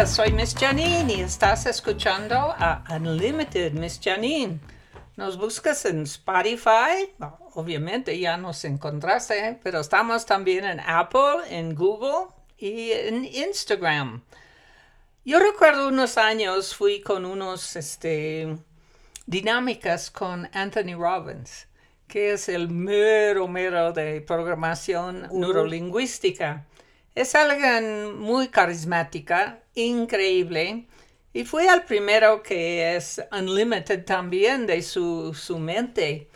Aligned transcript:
días, 0.00 0.14
soy 0.14 0.32
Miss 0.32 0.54
Janine 0.58 1.12
y 1.12 1.20
estás 1.20 1.66
escuchando 1.66 2.34
a 2.34 2.84
Unlimited 2.90 3.72
Miss 3.72 4.00
Janine. 4.02 4.58
Nos 5.16 5.36
buscas 5.36 5.84
en 5.84 6.02
Spotify, 6.04 7.12
obviamente 7.54 8.18
ya 8.18 8.38
nos 8.38 8.64
encontraste, 8.64 9.58
pero 9.62 9.80
estamos 9.80 10.24
también 10.24 10.64
en 10.64 10.80
Apple, 10.80 11.40
en 11.50 11.74
Google 11.74 12.28
y 12.56 12.92
en 12.92 13.26
Instagram. 13.26 14.22
Yo 15.24 15.38
recuerdo 15.38 15.88
unos 15.88 16.16
años 16.16 16.74
fui 16.74 17.02
con 17.02 17.26
unos 17.26 17.76
este, 17.76 18.56
dinámicas 19.26 20.10
con 20.10 20.48
Anthony 20.54 20.94
Robbins, 20.96 21.66
que 22.08 22.32
es 22.32 22.48
el 22.48 22.70
mero 22.70 23.48
mero 23.48 23.92
de 23.92 24.22
programación 24.22 25.28
neurolingüística. 25.32 26.64
Es 27.20 27.34
alguien 27.34 28.18
muy 28.18 28.48
carismática, 28.48 29.58
increíble. 29.74 30.86
Y 31.34 31.44
fue 31.44 31.66
el 31.66 31.82
primero 31.82 32.42
que 32.42 32.96
es 32.96 33.20
unlimited 33.30 34.06
también 34.06 34.66
de 34.66 34.80
su, 34.80 35.34
su 35.34 35.58
mente. 35.58 36.30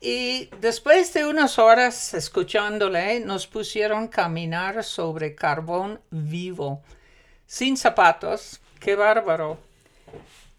Y 0.00 0.50
después 0.60 1.14
de 1.14 1.24
unas 1.24 1.60
horas 1.60 2.14
escuchándole, 2.14 3.20
nos 3.20 3.46
pusieron 3.46 4.08
caminar 4.08 4.82
sobre 4.82 5.36
carbón 5.36 6.00
vivo, 6.10 6.82
sin 7.46 7.76
zapatos. 7.76 8.60
¡Qué 8.80 8.96
bárbaro! 8.96 9.56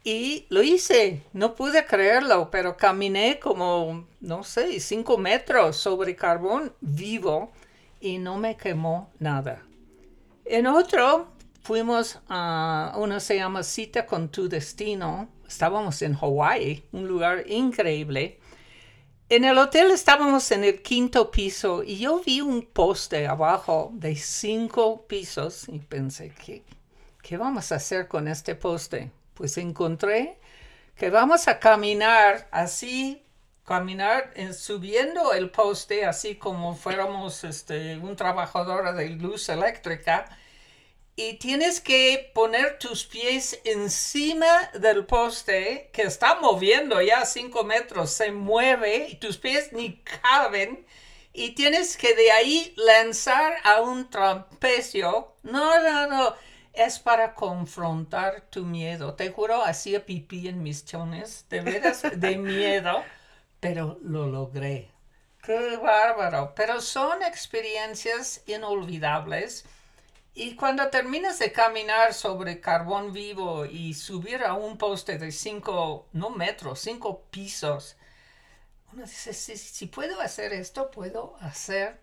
Y 0.06 0.46
lo 0.48 0.64
hice, 0.64 1.22
no 1.34 1.54
pude 1.54 1.86
creerlo, 1.86 2.50
pero 2.50 2.78
caminé 2.78 3.40
como, 3.40 4.08
no 4.22 4.46
sé, 4.46 4.80
cinco 4.80 5.18
metros 5.18 5.76
sobre 5.76 6.16
carbón 6.16 6.74
vivo 6.80 7.52
y 8.00 8.18
no 8.18 8.38
me 8.38 8.56
quemó 8.58 9.10
nada. 9.20 9.64
En 10.46 10.68
otro, 10.68 11.28
fuimos 11.62 12.20
a 12.30 12.94
una 12.98 13.20
se 13.20 13.38
llama 13.38 13.64
Cita 13.64 14.06
con 14.06 14.30
tu 14.30 14.48
Destino. 14.48 15.30
Estábamos 15.48 16.02
en 16.02 16.16
Hawaii, 16.16 16.84
un 16.92 17.08
lugar 17.08 17.44
increíble. 17.48 18.40
En 19.28 19.44
el 19.44 19.58
hotel 19.58 19.90
estábamos 19.90 20.52
en 20.52 20.64
el 20.64 20.84
quinto 20.84 21.32
piso 21.32 21.84
y 21.84 21.98
yo 21.98 22.22
vi 22.24 22.42
un 22.42 22.62
poste 22.62 23.26
abajo 23.26 23.90
de 23.94 24.16
cinco 24.16 25.08
pisos 25.08 25.68
y 25.68 25.80
pensé, 25.80 26.32
¿qué, 26.46 26.64
qué 27.24 27.38
vamos 27.38 27.72
a 27.72 27.76
hacer 27.76 28.08
con 28.08 28.28
este 28.28 28.54
poste? 28.54 29.12
Pues 29.34 29.58
encontré 29.58 30.38
que 30.96 31.10
vamos 31.10 31.48
a 31.48 31.60
caminar 31.60 32.48
así 32.52 33.25
caminar 33.66 34.32
eh, 34.36 34.54
subiendo 34.54 35.34
el 35.34 35.50
poste 35.50 36.06
así 36.06 36.36
como 36.36 36.76
fuéramos 36.76 37.44
este, 37.44 37.98
un 37.98 38.16
trabajador 38.16 38.94
de 38.96 39.10
luz 39.10 39.50
eléctrica 39.50 40.26
y 41.16 41.36
tienes 41.36 41.80
que 41.80 42.32
poner 42.34 42.78
tus 42.78 43.06
pies 43.06 43.60
encima 43.64 44.70
del 44.74 45.06
poste 45.06 45.90
que 45.94 46.04
está 46.04 46.36
moviendo 46.42 47.02
ya 47.02 47.26
cinco 47.26 47.64
metros, 47.64 48.12
se 48.12 48.32
mueve 48.32 49.08
y 49.10 49.16
tus 49.16 49.38
pies 49.38 49.72
ni 49.72 50.02
caben 50.22 50.86
y 51.32 51.52
tienes 51.52 51.96
que 51.98 52.16
de 52.16 52.32
ahí 52.32 52.74
lanzar 52.76 53.56
a 53.64 53.82
un 53.82 54.10
trapecio. 54.10 55.36
No, 55.44 55.82
no, 55.82 56.08
no. 56.08 56.36
Es 56.74 57.00
para 57.00 57.34
confrontar 57.34 58.42
tu 58.50 58.66
miedo. 58.66 59.14
Te 59.16 59.30
juro, 59.32 59.64
hacía 59.64 60.06
pipí 60.06 60.48
en 60.50 60.64
mis 60.64 60.86
chones, 60.86 61.46
de 61.50 61.62
veras, 61.62 62.04
de 62.16 62.38
miedo 62.38 63.04
pero 63.66 63.98
lo 64.04 64.28
logré. 64.28 64.92
¡Qué 65.42 65.78
bárbaro! 65.78 66.54
Pero 66.56 66.82
son 66.82 67.24
experiencias 67.24 68.44
inolvidables. 68.46 69.66
Y 70.36 70.56
cuando 70.56 70.90
terminas 70.90 71.40
de 71.40 71.52
caminar 71.52 72.14
sobre 72.14 72.60
carbón 72.60 73.12
vivo 73.12 73.66
y 73.66 73.96
subir 73.96 74.44
a 74.44 74.54
un 74.54 74.78
poste 74.78 75.18
de 75.18 75.32
cinco, 75.32 76.08
no 76.14 76.30
metros, 76.30 76.80
cinco 76.80 77.24
pisos, 77.32 77.98
uno 78.94 79.02
dice, 79.02 79.34
si, 79.34 79.58
si 79.58 79.88
puedo 79.88 80.22
hacer 80.22 80.54
esto, 80.54 80.92
puedo 80.92 81.36
hacer 81.40 82.00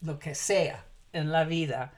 lo 0.00 0.18
que 0.18 0.34
sea 0.34 0.86
en 1.12 1.30
la 1.30 1.44
vida. 1.44 1.92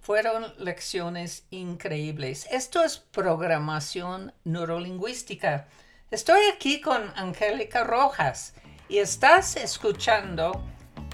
Fueron 0.00 0.54
lecciones 0.56 1.44
increíbles. 1.50 2.46
Esto 2.50 2.82
es 2.82 2.96
programación 2.96 4.32
neurolingüística. 4.44 5.68
Estoy 6.10 6.40
aquí 6.54 6.80
con 6.80 7.12
Angélica 7.16 7.84
Rojas 7.84 8.54
y 8.88 8.96
estás 8.96 9.56
escuchando 9.56 10.64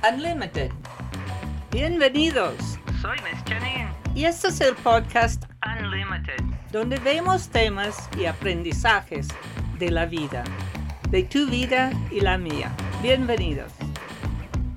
Unlimited. 0.08 0.70
Bienvenidos. 1.72 2.54
Soy 3.02 3.18
Miss 3.24 3.42
Janine. 3.44 3.92
Y 4.14 4.26
este 4.26 4.46
es 4.46 4.60
el 4.60 4.76
podcast 4.76 5.46
Unlimited, 5.66 6.38
donde 6.70 7.00
vemos 7.00 7.48
temas 7.48 8.08
y 8.16 8.26
aprendizajes 8.26 9.26
de 9.80 9.90
la 9.90 10.06
vida, 10.06 10.44
de 11.10 11.24
tu 11.24 11.48
vida 11.48 11.90
y 12.12 12.20
la 12.20 12.38
mía. 12.38 12.70
Bienvenidos. 13.02 13.72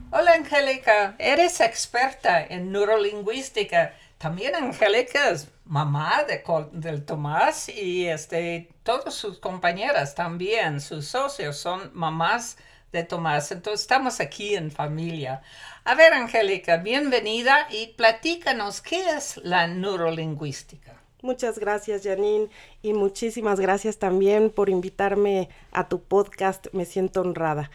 Hola 0.09 0.33
Angélica, 0.33 1.13
eres 1.19 1.61
experta 1.61 2.43
en 2.43 2.71
neurolingüística. 2.71 3.93
También 4.17 4.55
Angélica 4.55 5.29
es 5.29 5.47
mamá 5.65 6.23
de, 6.23 6.43
del 6.71 7.05
Tomás 7.05 7.69
y 7.69 8.07
este, 8.07 8.69
todas 8.81 9.13
sus 9.13 9.37
compañeras 9.37 10.15
también, 10.15 10.81
sus 10.81 11.07
socios 11.07 11.57
son 11.57 11.91
mamás 11.93 12.57
de 12.91 13.03
Tomás. 13.03 13.51
Entonces 13.51 13.81
estamos 13.81 14.19
aquí 14.19 14.55
en 14.55 14.71
familia. 14.71 15.43
A 15.83 15.93
ver, 15.93 16.13
Angélica, 16.13 16.77
bienvenida 16.77 17.67
y 17.69 17.93
platícanos 17.93 18.81
qué 18.81 19.07
es 19.11 19.37
la 19.37 19.67
neurolingüística. 19.67 20.95
Muchas 21.21 21.59
gracias, 21.59 22.03
Janine, 22.03 22.49
y 22.81 22.93
muchísimas 22.93 23.59
gracias 23.59 23.99
también 23.99 24.49
por 24.49 24.69
invitarme 24.69 25.49
a 25.71 25.87
tu 25.89 26.01
podcast. 26.01 26.67
Me 26.73 26.85
siento 26.85 27.21
honrada. 27.21 27.69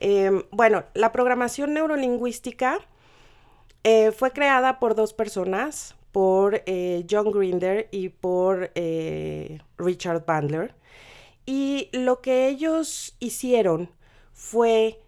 Em, 0.00 0.42
bueno, 0.50 0.84
la 0.94 1.12
programación 1.12 1.74
neurolingüística 1.74 2.80
eh, 3.84 4.12
fue 4.12 4.30
creada 4.32 4.78
por 4.78 4.94
dos 4.94 5.12
personas, 5.12 5.96
por 6.12 6.62
eh, 6.66 7.04
John 7.10 7.30
Grinder 7.32 7.88
y 7.90 8.10
por 8.10 8.70
eh, 8.74 9.60
Richard 9.78 10.24
Bandler. 10.24 10.74
Y 11.46 11.88
lo 11.92 12.20
que 12.20 12.48
ellos 12.48 13.16
hicieron 13.18 13.90
fue 14.32 14.98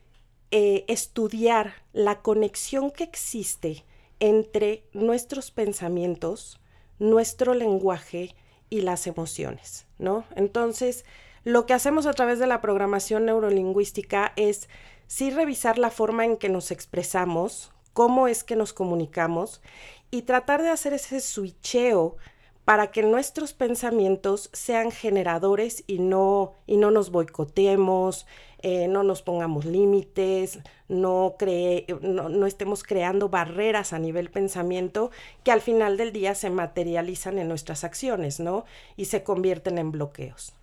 estudiar 0.86 1.74
la 1.92 2.22
conexión 2.22 2.92
que 2.92 3.02
existe 3.02 3.84
entre 4.20 4.84
nuestros 4.92 5.50
pensamientos, 5.50 6.60
nuestro 7.00 7.54
lenguaje 7.54 8.36
y 8.70 8.82
las 8.82 9.08
emociones, 9.08 9.88
¿no? 9.98 10.24
Entonces, 10.36 11.04
lo 11.42 11.66
que 11.66 11.74
hacemos 11.74 12.06
a 12.06 12.12
través 12.12 12.38
de 12.38 12.46
la 12.46 12.60
programación 12.60 13.24
neurolingüística 13.26 14.32
es 14.36 14.68
sí 15.08 15.30
revisar 15.30 15.76
la 15.76 15.90
forma 15.90 16.24
en 16.24 16.36
que 16.36 16.48
nos 16.48 16.70
expresamos, 16.70 17.73
cómo 17.94 18.28
es 18.28 18.44
que 18.44 18.56
nos 18.56 18.74
comunicamos 18.74 19.62
y 20.10 20.22
tratar 20.22 20.62
de 20.62 20.68
hacer 20.68 20.92
ese 20.92 21.20
switcheo 21.20 22.16
para 22.64 22.90
que 22.90 23.02
nuestros 23.02 23.52
pensamientos 23.52 24.48
sean 24.52 24.90
generadores 24.90 25.84
y 25.86 25.98
no, 25.98 26.54
y 26.66 26.76
no 26.76 26.90
nos 26.90 27.10
boicotemos, 27.10 28.26
eh, 28.62 28.88
no 28.88 29.02
nos 29.02 29.20
pongamos 29.22 29.66
límites, 29.66 30.60
no, 30.88 31.36
no, 32.00 32.28
no, 32.30 32.46
estemos 32.46 32.82
creando 32.82 33.28
barreras 33.28 33.92
a 33.92 33.98
nivel 33.98 34.30
pensamiento 34.30 35.10
que 35.42 35.52
al 35.52 35.60
final 35.60 35.98
del 35.98 36.12
día 36.12 36.34
se 36.34 36.48
materializan 36.48 37.38
en 37.38 37.48
nuestras 37.48 37.84
acciones, 37.84 38.40
¿no? 38.40 38.64
Y 38.96 39.06
se 39.06 39.22
convierten 39.22 39.76
en 39.76 39.92
bloqueos. 39.92 40.54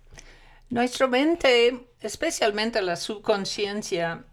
Nuestra 0.70 1.06
mente, 1.06 1.86
especialmente 2.00 2.82
la 2.82 2.96
subconsciencia, 2.96 4.24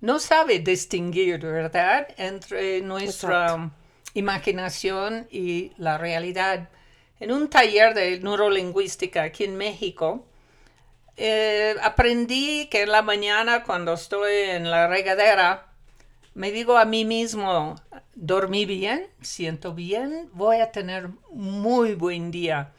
no 0.00 0.18
sabe 0.18 0.58
distinguir, 0.58 1.40
¿verdad?, 1.40 2.08
entre 2.16 2.80
nuestra 2.80 3.70
imaginación 4.14 5.26
y 5.30 5.72
la 5.78 5.98
realidad. 5.98 6.68
En 7.20 7.32
un 7.32 7.48
taller 7.48 7.94
de 7.94 8.20
neurolingüística 8.20 9.22
aquí 9.22 9.44
en 9.44 9.56
México, 9.56 10.26
eh, 11.16 11.74
aprendí 11.82 12.66
que 12.66 12.82
en 12.82 12.92
la 12.92 13.02
mañana 13.02 13.62
cuando 13.62 13.94
estoy 13.94 14.34
en 14.50 14.70
la 14.70 14.86
regadera, 14.86 15.68
me 16.34 16.52
digo 16.52 16.76
a 16.76 16.84
mí 16.84 17.06
mismo, 17.06 17.76
dormí 18.14 18.66
bien, 18.66 19.08
siento 19.22 19.72
bien, 19.72 20.28
voy 20.34 20.58
a 20.58 20.70
tener 20.72 21.08
muy 21.32 21.94
buen 21.94 22.30
día. 22.30 22.72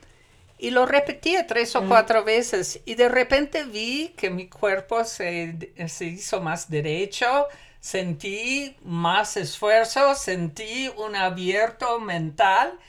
Y 0.59 0.71
lo 0.71 0.85
repetí 0.85 1.35
tres 1.47 1.75
o 1.75 1.85
cuatro 1.87 2.23
veces 2.23 2.81
y 2.85 2.95
de 2.95 3.09
repente 3.09 3.63
vi 3.63 4.09
que 4.17 4.31
mi 4.31 4.47
cuerpo 4.47 5.03
se, 5.03 5.71
se 5.87 6.05
hizo 6.05 6.41
más 6.41 6.69
derecho, 6.69 7.45
sentí 7.79 8.75
más 8.83 9.37
esfuerzo, 9.37 10.15
sentí 10.15 10.89
un 10.97 11.15
abierto 11.15 11.99
mental 11.99 12.79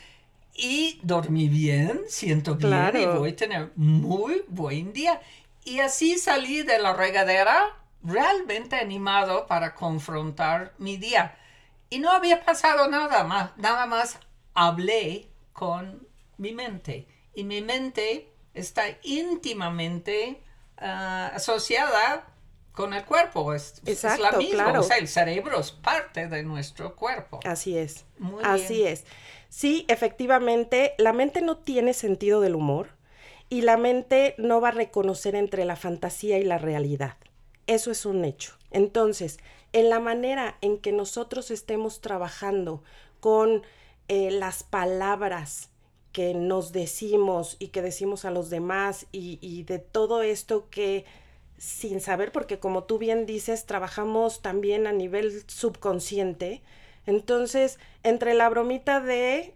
y 0.55 0.99
dormí 1.03 1.49
bien, 1.49 2.01
siento 2.09 2.57
bien 2.57 2.91
y 2.97 3.07
voy 3.07 3.31
a 3.31 3.37
tener 3.37 3.71
muy 3.77 4.43
buen 4.49 4.93
día. 4.95 5.21
Y 5.65 5.81
así 5.81 6.19
salí 6.19 6.63
de 6.63 6.79
la 6.79 6.95
regadera 6.95 7.77
realmente 8.03 8.77
animado 8.77 9.47
para 9.47 9.75
confrontar 9.75 10.73
mi 10.79 10.97
día. 10.97 11.37
Y 11.91 11.99
no 11.99 12.11
había 12.11 12.45
pasado 12.45 12.89
nada 12.89 13.25
más, 13.25 13.57
nada 13.57 13.87
más 13.87 14.19
hablé 14.55 15.29
con 15.53 16.07
mi 16.39 16.53
mente. 16.53 17.07
Y 17.39 17.45
mi 17.45 17.63
mente 17.63 18.27
está 18.53 18.83
íntimamente 19.05 20.43
ah, 20.77 21.31
asociada 21.33 22.27
con 22.73 22.95
el 22.95 23.05
cuerpo. 23.05 23.55
Es, 23.55 23.81
Exacto, 23.87 24.25
la 24.25 24.33
misma. 24.33 24.65
claro. 24.65 24.81
O 24.81 24.83
sea, 24.83 24.97
el 24.97 25.07
cerebro 25.07 25.61
es 25.61 25.71
parte 25.71 26.27
de 26.27 26.43
nuestro 26.43 26.97
cuerpo. 26.97 27.39
Así 27.45 27.79
es. 27.79 28.07
Muy 28.19 28.43
Así 28.45 28.79
bien. 28.79 28.89
es. 28.89 29.05
Sí, 29.51 29.85
efectivamente, 29.87 30.95
la 30.99 31.13
mente 31.13 31.41
no 31.41 31.59
tiene 31.59 31.95
sentido 31.95 32.41
del 32.41 32.57
humor 32.57 32.89
y 33.49 33.61
la 33.61 33.77
mente 33.77 34.35
no 34.37 34.61
va 34.61 34.71
a 34.71 34.73
reconocer 34.73 35.37
entre 35.37 35.65
la 35.65 35.77
fantasía 35.77 36.39
y 36.39 36.43
la 36.43 36.59
realidad. 36.59 37.19
Eso 37.69 37.93
es 37.93 38.05
un 38.05 38.25
hecho. 38.25 38.59
Entonces, 38.73 39.39
en 39.73 39.91
la 39.91 40.01
manera 40.01 40.59
en 40.61 40.79
que 40.79 40.91
nosotros 40.91 41.53
estemos 41.53 42.01
trabajando 42.01 42.83
con 43.21 43.63
eh, 44.09 44.33
las 44.33 44.65
palabras 44.65 45.68
que 46.13 46.35
nos 46.35 46.73
decimos 46.73 47.57
y 47.59 47.69
que 47.69 47.83
decimos 47.83 48.25
a 48.25 48.31
los 48.31 48.51
demás 48.51 49.07
y, 49.13 49.39
y 49.41 49.63
de 49.65 49.79
todo 49.79 50.23
esto 50.23 50.69
que 50.71 51.05
sin 51.59 52.01
saber, 52.01 52.33
porque 52.33 52.61
como 52.61 52.85
tú 52.85 52.99
bien 52.99 53.27
dices, 53.27 53.67
trabajamos 53.67 54.43
también 54.43 54.87
a 54.87 54.93
nivel 54.93 55.43
subconsciente. 55.49 56.63
Entonces, 57.05 57.79
entre 58.05 58.35
la 58.35 58.49
bromita 58.49 59.01
de, 59.01 59.55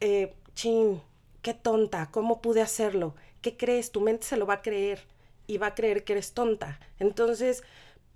eh, 0.00 0.34
chin, 0.54 1.02
qué 1.42 1.52
tonta, 1.54 2.10
¿cómo 2.10 2.40
pude 2.40 2.62
hacerlo? 2.62 3.14
¿Qué 3.42 3.56
crees? 3.56 3.92
Tu 3.92 4.00
mente 4.00 4.26
se 4.26 4.36
lo 4.36 4.46
va 4.46 4.54
a 4.54 4.62
creer 4.62 5.00
y 5.46 5.58
va 5.58 5.68
a 5.68 5.74
creer 5.74 6.04
que 6.04 6.14
eres 6.14 6.32
tonta. 6.32 6.80
Entonces, 6.98 7.62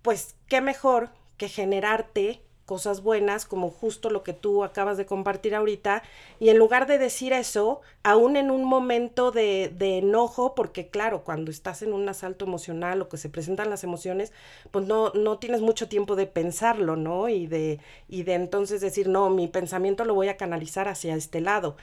pues, 0.02 0.34
qué 0.48 0.60
mejor 0.60 1.10
que 1.36 1.48
generarte 1.48 2.40
cosas 2.70 3.02
buenas, 3.02 3.46
como 3.46 3.68
justo 3.68 4.10
lo 4.10 4.22
que 4.22 4.32
tú 4.32 4.62
acabas 4.62 4.96
de 4.96 5.04
compartir 5.04 5.56
ahorita, 5.56 6.04
y 6.38 6.50
en 6.50 6.56
lugar 6.56 6.86
de 6.86 6.98
decir 6.98 7.32
eso, 7.32 7.80
aún 8.04 8.36
en 8.36 8.48
un 8.48 8.62
momento 8.62 9.32
de, 9.32 9.74
de, 9.76 9.98
enojo, 9.98 10.54
porque 10.54 10.86
claro, 10.86 11.24
cuando 11.24 11.50
estás 11.50 11.82
en 11.82 11.92
un 11.92 12.08
asalto 12.08 12.44
emocional 12.44 13.02
o 13.02 13.08
que 13.08 13.16
se 13.16 13.28
presentan 13.28 13.70
las 13.70 13.82
emociones, 13.82 14.32
pues 14.70 14.86
no, 14.86 15.10
no 15.14 15.38
tienes 15.40 15.62
mucho 15.62 15.88
tiempo 15.88 16.14
de 16.14 16.28
pensarlo, 16.28 16.94
¿no? 16.94 17.28
Y 17.28 17.48
de, 17.48 17.80
y 18.08 18.22
de 18.22 18.34
entonces 18.34 18.80
decir, 18.80 19.08
no, 19.08 19.30
mi 19.30 19.48
pensamiento 19.48 20.04
lo 20.04 20.14
voy 20.14 20.28
a 20.28 20.36
canalizar 20.36 20.86
hacia 20.86 21.16
este 21.16 21.40
lado, 21.40 21.76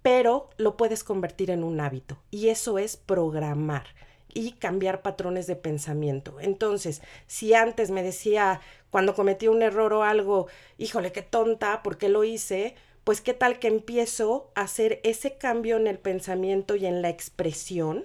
pero 0.00 0.48
lo 0.58 0.76
puedes 0.76 1.02
convertir 1.02 1.50
en 1.50 1.64
un 1.64 1.80
hábito, 1.80 2.18
y 2.30 2.50
eso 2.50 2.78
es 2.78 2.96
programar 2.96 3.86
y 4.34 4.52
cambiar 4.52 5.02
patrones 5.02 5.46
de 5.46 5.56
pensamiento. 5.56 6.40
Entonces, 6.40 7.02
si 7.26 7.54
antes 7.54 7.90
me 7.90 8.02
decía 8.02 8.60
cuando 8.90 9.14
cometí 9.14 9.48
un 9.48 9.62
error 9.62 9.92
o 9.92 10.02
algo, 10.02 10.48
híjole, 10.78 11.12
qué 11.12 11.22
tonta, 11.22 11.82
¿por 11.82 11.98
qué 11.98 12.08
lo 12.08 12.24
hice? 12.24 12.74
Pues 13.04 13.20
qué 13.20 13.34
tal 13.34 13.58
que 13.58 13.68
empiezo 13.68 14.50
a 14.54 14.62
hacer 14.62 15.00
ese 15.04 15.36
cambio 15.36 15.76
en 15.76 15.86
el 15.86 15.98
pensamiento 15.98 16.76
y 16.76 16.86
en 16.86 17.02
la 17.02 17.08
expresión 17.08 18.04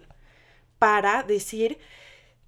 para 0.79 1.23
decir, 1.23 1.79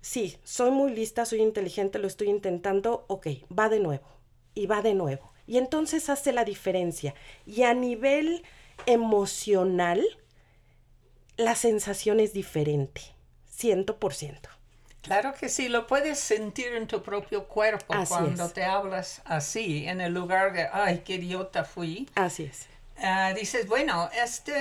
sí, 0.01 0.37
soy 0.43 0.71
muy 0.71 0.93
lista, 0.93 1.25
soy 1.25 1.41
inteligente, 1.41 1.99
lo 1.99 2.07
estoy 2.07 2.29
intentando, 2.29 3.05
ok, 3.07 3.27
va 3.57 3.69
de 3.69 3.79
nuevo 3.79 4.07
y 4.53 4.67
va 4.67 4.81
de 4.81 4.93
nuevo. 4.93 5.33
Y 5.45 5.57
entonces 5.57 6.09
hace 6.09 6.33
la 6.33 6.43
diferencia. 6.43 7.15
Y 7.45 7.63
a 7.63 7.73
nivel 7.73 8.43
emocional, 8.85 10.05
la 11.37 11.55
sensación 11.55 12.19
es 12.19 12.33
diferente 12.33 13.16
ciento 13.57 13.97
por 13.97 14.13
ciento. 14.13 14.49
Claro 15.01 15.33
que 15.33 15.49
sí, 15.49 15.69
lo 15.69 15.87
puedes 15.87 16.19
sentir 16.19 16.73
en 16.73 16.85
tu 16.85 17.01
propio 17.01 17.45
cuerpo 17.45 17.93
Así 17.93 18.13
cuando 18.13 18.45
es. 18.45 18.53
te 18.53 18.63
hablas 18.65 19.21
así, 19.25 19.87
en 19.87 20.01
el 20.01 20.13
lugar 20.13 20.53
de, 20.53 20.67
ay, 20.71 21.01
qué 21.05 21.15
idiota 21.15 21.63
fui. 21.63 22.09
Así 22.15 22.43
es. 22.43 22.67
Uh, 22.97 23.33
dices, 23.35 23.67
bueno, 23.67 24.09
esta 24.21 24.53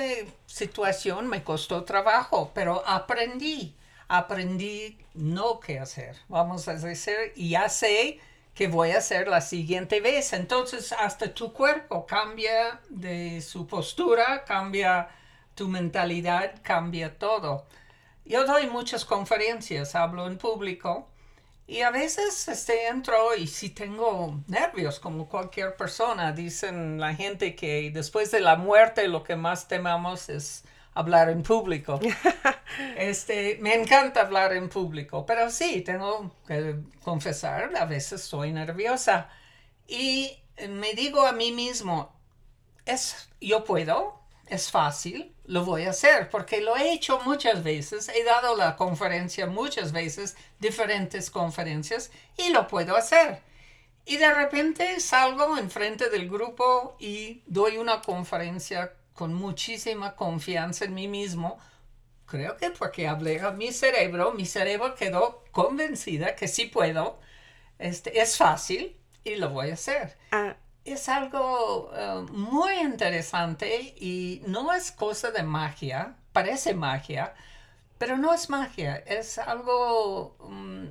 situación 0.47 1.27
me 1.27 1.43
costó 1.43 1.85
trabajo, 1.85 2.53
pero 2.55 2.87
aprendí, 2.87 3.75
aprendí 4.09 4.99
no 5.15 5.59
qué 5.59 5.81
hacer, 5.81 6.17
vamos 6.29 6.69
a 6.69 6.75
decir, 6.75 7.33
y 7.35 7.51
ya 7.51 7.69
sé 7.69 8.21
que 8.55 8.69
voy 8.69 8.93
a 8.93 8.99
hacer 8.99 9.27
la 9.29 9.41
siguiente 9.41 10.01
vez. 10.01 10.33
Entonces, 10.33 10.93
hasta 10.93 11.35
tu 11.35 11.53
cuerpo 11.53 12.07
cambia 12.07 12.81
de 12.89 13.41
su 13.43 13.67
postura, 13.67 14.45
cambia 14.45 15.09
tu 15.55 15.67
mentalidad, 15.69 16.55
cambia 16.63 17.19
todo. 17.19 17.67
Yo 18.27 18.45
doy 18.45 18.67
muchas 18.67 19.05
conferencias, 19.05 19.95
hablo 19.95 20.27
en 20.27 20.37
público 20.37 21.07
y 21.69 21.83
a 21.83 21.91
veces 21.93 22.49
este, 22.49 22.89
entro 22.89 23.37
y 23.37 23.47
si 23.47 23.71
tengo 23.71 24.43
nervios 24.49 24.99
como 24.99 25.29
cualquier 25.29 25.77
persona, 25.77 26.33
dicen 26.33 26.99
la 26.99 27.15
gente 27.15 27.55
que 27.55 27.93
después 27.93 28.33
de 28.33 28.41
la 28.41 28.57
muerte 28.57 29.07
lo 29.07 29.23
que 29.23 29.37
más 29.37 29.69
temamos 29.69 30.29
es 30.29 30.65
hablar 30.95 31.31
en 31.31 31.45
público. 31.45 32.01
este, 32.97 33.59
me 33.61 33.75
encanta 33.75 34.23
hablar 34.23 34.55
en 34.55 34.69
público, 34.69 35.25
pero 35.25 35.49
sí, 35.49 35.83
tengo 35.83 36.33
que 36.49 36.81
confesar, 37.05 37.77
a 37.77 37.85
veces 37.85 38.23
soy 38.23 38.53
nerviosa 38.53 39.29
y 39.87 40.37
me 40.69 40.95
digo 40.95 41.25
a 41.25 41.33
mí 41.33 41.53
mismo, 41.53 42.13
es, 42.87 43.29
yo 43.41 43.63
puedo, 43.63 44.21
es 44.49 44.69
fácil, 44.69 45.36
lo 45.47 45.65
voy 45.65 45.85
a 45.85 45.91
hacer 45.91 46.29
porque 46.29 46.61
lo 46.61 46.77
he 46.77 46.93
hecho 46.93 47.21
muchas 47.25 47.63
veces, 47.63 48.09
he 48.09 48.25
dado 48.25 48.57
la 48.57 48.77
conferencia 48.77 49.47
muchas 49.47 49.93
veces, 49.93 50.37
diferentes 50.59 51.31
conferencias 51.31 52.11
y 52.37 52.51
lo 52.51 52.67
puedo 52.69 52.97
hacer. 52.97 53.41
Y 54.05 54.19
de 54.19 54.33
repente 54.33 55.01
salgo 55.01 55.59
enfrente 55.59 56.11
del 56.11 56.29
grupo 56.29 56.97
y 57.01 57.43
doy 57.47 57.77
una 57.77 58.01
conferencia 58.03 58.93
con 59.13 59.35
muchísima 59.35 60.15
confianza 60.15 60.85
en 60.85 60.95
mí 60.95 61.09
mismo. 61.09 61.59
Creo 62.27 62.57
que 62.57 62.71
porque 62.71 63.09
hablé 63.09 63.41
a 63.41 63.51
mi 63.51 63.73
cerebro, 63.73 64.33
mi 64.33 64.47
cerebro 64.47 64.95
quedó 64.95 65.45
convencida 65.51 66.37
que 66.37 66.49
sí 66.49 66.67
puedo, 66.67 67.19
este, 67.79 68.21
es 68.21 68.37
fácil 68.37 68.97
y 69.25 69.37
lo 69.37 69.51
voy 69.51 69.71
a 69.71 69.75
hacer. 69.75 70.17
Ah, 70.31 70.57
es 70.93 71.09
algo 71.09 71.91
uh, 71.91 72.23
muy 72.33 72.75
interesante 72.79 73.95
y 73.99 74.43
no 74.47 74.73
es 74.73 74.93
cosa 74.93 75.31
de 75.31 75.43
magia, 75.43 76.17
parece 76.33 76.75
magia, 76.75 77.35
pero 77.99 78.17
no 78.17 78.33
es 78.33 78.51
magia, 78.51 78.97
es 78.97 79.39
algo 79.39 80.37
um, 80.41 80.89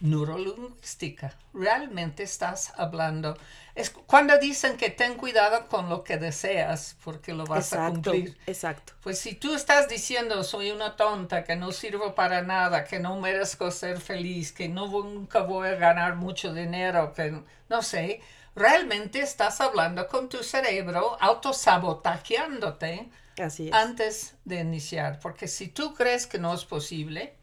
neurolingüística. 0.00 1.34
Realmente 1.52 2.22
estás 2.22 2.72
hablando. 2.76 3.36
Es 3.74 3.90
cuando 3.90 4.38
dicen 4.38 4.76
que 4.76 4.90
ten 4.90 5.14
cuidado 5.14 5.68
con 5.68 5.88
lo 5.88 6.02
que 6.02 6.16
deseas 6.16 6.96
porque 7.04 7.32
lo 7.32 7.44
vas 7.44 7.72
exacto, 7.72 8.10
a 8.10 8.12
cumplir. 8.12 8.38
Exacto. 8.46 8.94
Pues 9.02 9.18
si 9.18 9.34
tú 9.34 9.54
estás 9.54 9.88
diciendo 9.88 10.42
soy 10.42 10.70
una 10.70 10.96
tonta, 10.96 11.44
que 11.44 11.56
no 11.56 11.70
sirvo 11.72 12.14
para 12.14 12.42
nada, 12.42 12.84
que 12.84 12.98
no 12.98 13.20
merezco 13.20 13.70
ser 13.70 14.00
feliz, 14.00 14.52
que 14.52 14.68
no 14.68 14.86
nunca 14.88 15.42
voy 15.42 15.68
a 15.68 15.74
ganar 15.74 16.16
mucho 16.16 16.52
dinero, 16.52 17.12
que 17.14 17.42
no 17.68 17.82
sé, 17.82 18.20
realmente 18.54 19.20
estás 19.20 19.60
hablando 19.60 20.06
con 20.08 20.28
tu 20.28 20.42
cerebro, 20.42 21.16
autosabotajeándote 21.20 23.10
Así 23.38 23.68
es. 23.68 23.74
antes 23.74 24.34
de 24.44 24.60
iniciar. 24.60 25.18
Porque 25.20 25.48
si 25.48 25.68
tú 25.68 25.94
crees 25.94 26.26
que 26.26 26.38
no 26.38 26.52
es 26.54 26.64
posible, 26.64 27.34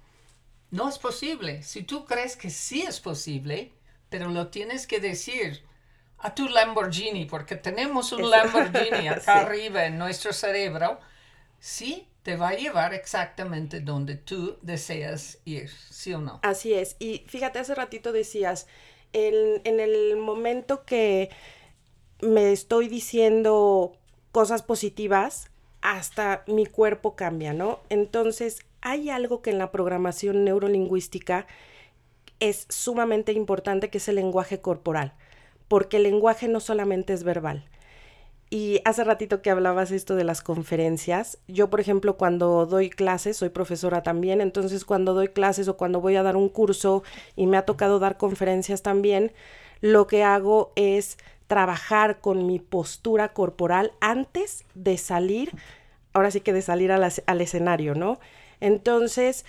no 0.71 0.89
es 0.89 0.97
posible. 0.99 1.63
Si 1.63 1.83
tú 1.83 2.05
crees 2.05 2.35
que 2.37 2.49
sí 2.49 2.81
es 2.83 2.99
posible, 2.99 3.71
pero 4.09 4.29
lo 4.29 4.47
tienes 4.47 4.87
que 4.87 4.99
decir 4.99 5.63
a 6.19 6.33
tu 6.33 6.47
Lamborghini, 6.49 7.25
porque 7.25 7.55
tenemos 7.55 8.11
un 8.11 8.21
Eso. 8.21 8.29
Lamborghini 8.29 9.07
acá 9.09 9.21
Sí. 9.21 9.45
arriba 9.45 9.85
en 9.85 9.97
nuestro 9.97 10.33
cerebro, 10.33 10.99
sí 11.59 12.07
te 12.23 12.35
va 12.35 12.49
a 12.49 12.53
llevar 12.55 12.93
exactamente 12.93 13.79
donde 13.79 14.15
tú 14.15 14.57
deseas 14.61 15.37
ir, 15.45 15.69
¿sí 15.89 16.13
o 16.13 16.19
no? 16.19 16.39
Así 16.43 16.73
es. 16.73 16.95
Y 16.99 17.23
fíjate, 17.27 17.59
hace 17.59 17.73
ratito 17.75 18.11
decías, 18.11 18.67
en, 19.13 19.61
en 19.63 19.79
el 19.79 20.17
momento 20.17 20.83
que 20.85 21.29
me 22.21 22.51
estoy 22.51 22.87
diciendo 22.87 23.93
cosas 24.31 24.63
positivas, 24.63 25.49
hasta 25.81 26.43
mi 26.47 26.65
cuerpo 26.65 27.15
cambia, 27.15 27.53
¿no? 27.53 27.79
Entonces, 27.89 28.65
hay 28.81 29.09
algo 29.09 29.41
que 29.41 29.51
en 29.51 29.57
la 29.57 29.71
programación 29.71 30.43
neurolingüística 30.43 31.47
es 32.39 32.65
sumamente 32.69 33.31
importante, 33.31 33.89
que 33.89 33.97
es 33.97 34.07
el 34.07 34.15
lenguaje 34.15 34.61
corporal, 34.61 35.13
porque 35.67 35.97
el 35.97 36.03
lenguaje 36.03 36.47
no 36.47 36.59
solamente 36.59 37.13
es 37.13 37.23
verbal. 37.23 37.65
Y 38.49 38.79
hace 38.85 39.03
ratito 39.03 39.41
que 39.41 39.49
hablabas 39.49 39.91
esto 39.91 40.15
de 40.15 40.23
las 40.23 40.41
conferencias, 40.41 41.37
yo 41.49 41.69
por 41.69 41.81
ejemplo 41.81 42.15
cuando 42.15 42.65
doy 42.65 42.89
clases, 42.89 43.35
soy 43.35 43.49
profesora 43.49 44.03
también, 44.03 44.39
entonces 44.39 44.85
cuando 44.85 45.13
doy 45.13 45.27
clases 45.27 45.67
o 45.67 45.75
cuando 45.75 45.99
voy 45.99 46.15
a 46.15 46.23
dar 46.23 46.37
un 46.37 46.47
curso 46.47 47.03
y 47.35 47.45
me 47.45 47.57
ha 47.57 47.65
tocado 47.65 47.99
dar 47.99 48.15
conferencias 48.15 48.83
también, 48.83 49.33
lo 49.81 50.07
que 50.07 50.23
hago 50.23 50.71
es 50.77 51.17
trabajar 51.47 52.19
con 52.19 52.45
mi 52.45 52.59
postura 52.59 53.33
corporal 53.33 53.91
antes 53.99 54.63
de 54.75 54.97
salir, 54.97 55.51
ahora 56.13 56.31
sí 56.31 56.39
que 56.39 56.53
de 56.53 56.61
salir 56.61 56.91
al, 56.91 57.41
escenario, 57.41 57.95
¿no? 57.95 58.19
Entonces, 58.61 59.45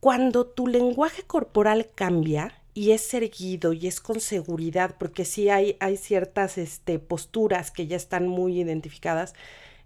cuando 0.00 0.46
tu 0.46 0.66
lenguaje 0.66 1.22
corporal 1.24 1.88
cambia, 1.94 2.54
y 2.74 2.92
es 2.92 3.12
erguido 3.14 3.72
y 3.72 3.86
es 3.86 4.00
con 4.00 4.20
seguridad, 4.20 4.96
porque 4.98 5.24
sí 5.24 5.48
hay, 5.48 5.76
hay 5.80 5.96
ciertas 5.96 6.58
este, 6.58 6.98
posturas 6.98 7.70
que 7.70 7.86
ya 7.86 7.96
están 7.96 8.28
muy 8.28 8.60
identificadas. 8.60 9.34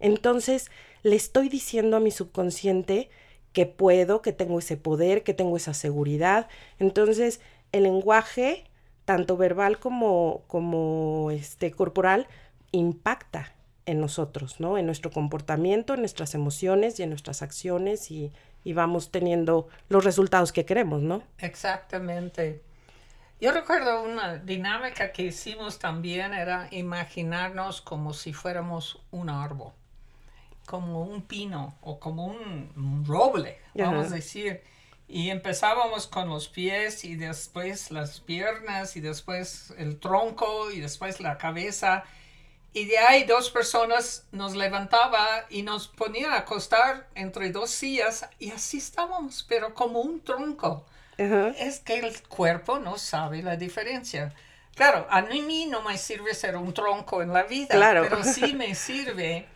Entonces, 0.00 0.70
le 1.02 1.16
estoy 1.16 1.48
diciendo 1.48 1.96
a 1.96 2.00
mi 2.00 2.10
subconsciente 2.10 3.10
que 3.52 3.66
puedo, 3.66 4.20
que 4.20 4.32
tengo 4.32 4.58
ese 4.58 4.76
poder, 4.76 5.22
que 5.22 5.34
tengo 5.34 5.56
esa 5.56 5.74
seguridad. 5.74 6.48
Entonces, 6.78 7.40
el 7.72 7.84
lenguaje, 7.84 8.64
tanto 9.04 9.36
verbal 9.36 9.78
como, 9.78 10.42
como 10.46 11.30
este, 11.30 11.70
corporal, 11.70 12.26
impacta 12.72 13.54
en 13.86 14.00
nosotros, 14.00 14.60
¿no? 14.60 14.78
En 14.78 14.86
nuestro 14.86 15.10
comportamiento, 15.10 15.94
en 15.94 16.00
nuestras 16.00 16.34
emociones 16.34 16.98
y 16.98 17.02
en 17.02 17.10
nuestras 17.10 17.42
acciones 17.42 18.10
y, 18.10 18.32
y 18.64 18.72
vamos 18.72 19.10
teniendo 19.10 19.68
los 19.88 20.04
resultados 20.04 20.52
que 20.52 20.64
queremos, 20.64 21.02
¿no? 21.02 21.22
Exactamente. 21.38 22.62
Yo 23.40 23.52
recuerdo 23.52 24.02
una 24.02 24.36
dinámica 24.36 25.12
que 25.12 25.24
hicimos 25.24 25.78
también 25.78 26.32
era 26.32 26.68
imaginarnos 26.70 27.80
como 27.80 28.14
si 28.14 28.32
fuéramos 28.32 29.00
un 29.10 29.28
árbol, 29.28 29.72
como 30.66 31.02
un 31.02 31.22
pino 31.22 31.76
o 31.82 31.98
como 31.98 32.26
un, 32.26 33.04
roble, 33.06 33.58
vamos 33.74 34.12
a 34.12 34.16
decir. 34.16 34.62
Y 35.06 35.30
empezábamos 35.30 36.06
con 36.06 36.30
los 36.30 36.48
pies 36.48 37.04
y 37.04 37.16
después 37.16 37.90
las 37.90 38.20
piernas 38.20 38.96
y 38.96 39.00
después 39.00 39.74
el 39.76 40.00
tronco 40.00 40.70
y 40.70 40.80
después 40.80 41.20
la 41.20 41.36
cabeza 41.36 42.04
y 42.76 42.86
de 42.86 42.98
ahí 42.98 43.22
dos 43.22 43.50
personas 43.50 44.26
nos 44.32 44.56
levantaba 44.56 45.46
y 45.48 45.62
nos 45.62 45.86
ponía 45.86 46.32
a 46.32 46.38
acostar 46.38 47.08
entre 47.14 47.52
dos 47.52 47.70
sillas 47.70 48.28
y 48.40 48.50
así 48.50 48.78
estábamos, 48.78 49.46
pero 49.48 49.74
como 49.74 50.00
un 50.00 50.20
tronco. 50.20 50.84
Es 51.58 51.80
que 51.80 51.98
el 52.00 52.22
cuerpo 52.22 52.78
no 52.78 52.98
sabe 52.98 53.42
la 53.42 53.56
diferencia. 53.56 54.32
Claro, 54.74 55.06
a 55.08 55.22
mí 55.22 55.66
no 55.66 55.82
me 55.82 55.96
sirve 55.96 56.34
ser 56.34 56.56
un 56.56 56.74
tronco 56.74 57.22
en 57.22 57.32
la 57.32 57.44
vida, 57.44 57.74
pero 58.02 58.24
sí 58.24 58.54
me 58.56 58.74
sirve 58.74 59.46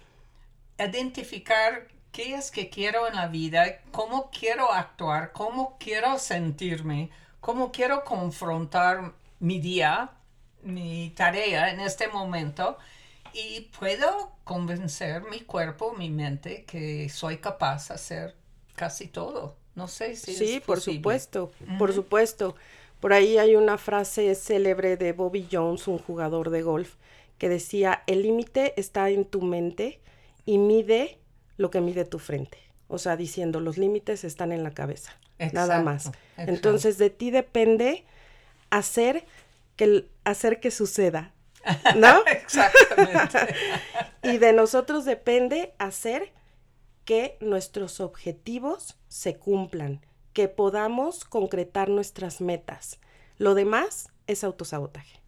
identificar 0.79 1.89
qué 2.13 2.35
es 2.35 2.51
que 2.51 2.71
quiero 2.71 3.09
en 3.09 3.17
la 3.17 3.27
vida, 3.27 3.81
cómo 3.91 4.31
quiero 4.31 4.73
actuar, 4.73 5.33
cómo 5.33 5.77
quiero 5.79 6.19
sentirme, 6.19 7.11
cómo 7.41 7.73
quiero 7.73 8.05
confrontar 8.05 9.13
mi 9.41 9.61
día, 9.61 10.13
mi 10.63 11.11
tarea 11.11 11.71
en 11.71 11.81
este 11.81 12.09
momento 12.09 12.79
y 13.33 13.71
puedo 13.79 14.33
convencer 14.45 15.23
mi 15.25 15.41
cuerpo, 15.41 15.95
mi 15.95 16.11
mente, 16.11 16.65
que 16.65 17.09
soy 17.09 17.39
capaz 17.39 17.89
de 17.89 17.95
hacer 17.95 18.37
casi 18.75 19.09
todo. 19.09 19.58
No 19.79 19.87
sé 19.87 20.17
si 20.17 20.35
sí, 20.35 20.61
por 20.67 20.81
supuesto, 20.81 21.53
por 21.79 21.93
supuesto. 21.93 22.57
Por 22.99 23.13
ahí 23.13 23.39
hay 23.39 23.55
una 23.55 23.79
frase 23.79 24.35
célebre 24.35 24.97
de 24.97 25.13
Bobby 25.13 25.47
Jones, 25.51 25.87
un 25.87 25.99
jugador 25.99 26.51
de 26.51 26.63
golf, 26.63 26.97
que 27.39 27.49
decía, 27.49 28.03
el 28.09 28.23
límite 28.23 28.75
está 28.77 29.09
en 29.11 29.25
tu 29.25 29.41
mente 29.41 30.01
y 30.45 30.59
mide 30.59 31.21
lo 31.59 31.71
que 31.71 31.81
mide 31.81 32.05
tu 32.05 32.19
frente. 32.19 32.59
O 32.89 32.99
sea, 32.99 33.17
diciendo, 33.17 33.61
los 33.61 33.79
límites 33.79 34.25
están 34.25 34.51
en 34.51 34.65
la 34.65 34.73
cabeza, 34.73 35.17
nada 35.53 35.81
más. 35.81 36.11
Entonces, 36.37 36.99
de 36.99 37.11
ti 37.11 37.31
depende 37.31 38.05
hacer 38.71 39.27
que, 39.77 40.09
hacer 40.25 40.59
que 40.59 40.73
suceda, 40.73 41.35
¿no? 41.95 42.25
Exactamente. 42.27 43.55
y 44.25 44.39
de 44.39 44.53
nosotros 44.53 45.05
depende 45.05 45.73
hacer 45.79 46.33
que 47.09 47.39
nuestros 47.41 48.01
objetivos 48.01 48.99
se 49.09 49.39
cumplan, 49.39 50.05
que 50.35 50.47
podamos 50.47 51.25
concretar 51.25 51.89
nuestras 51.89 52.43
metas. 52.43 53.01
Lo 53.39 53.55
demás 53.55 54.11
es 54.27 54.45
autosabotaje. 54.45 55.23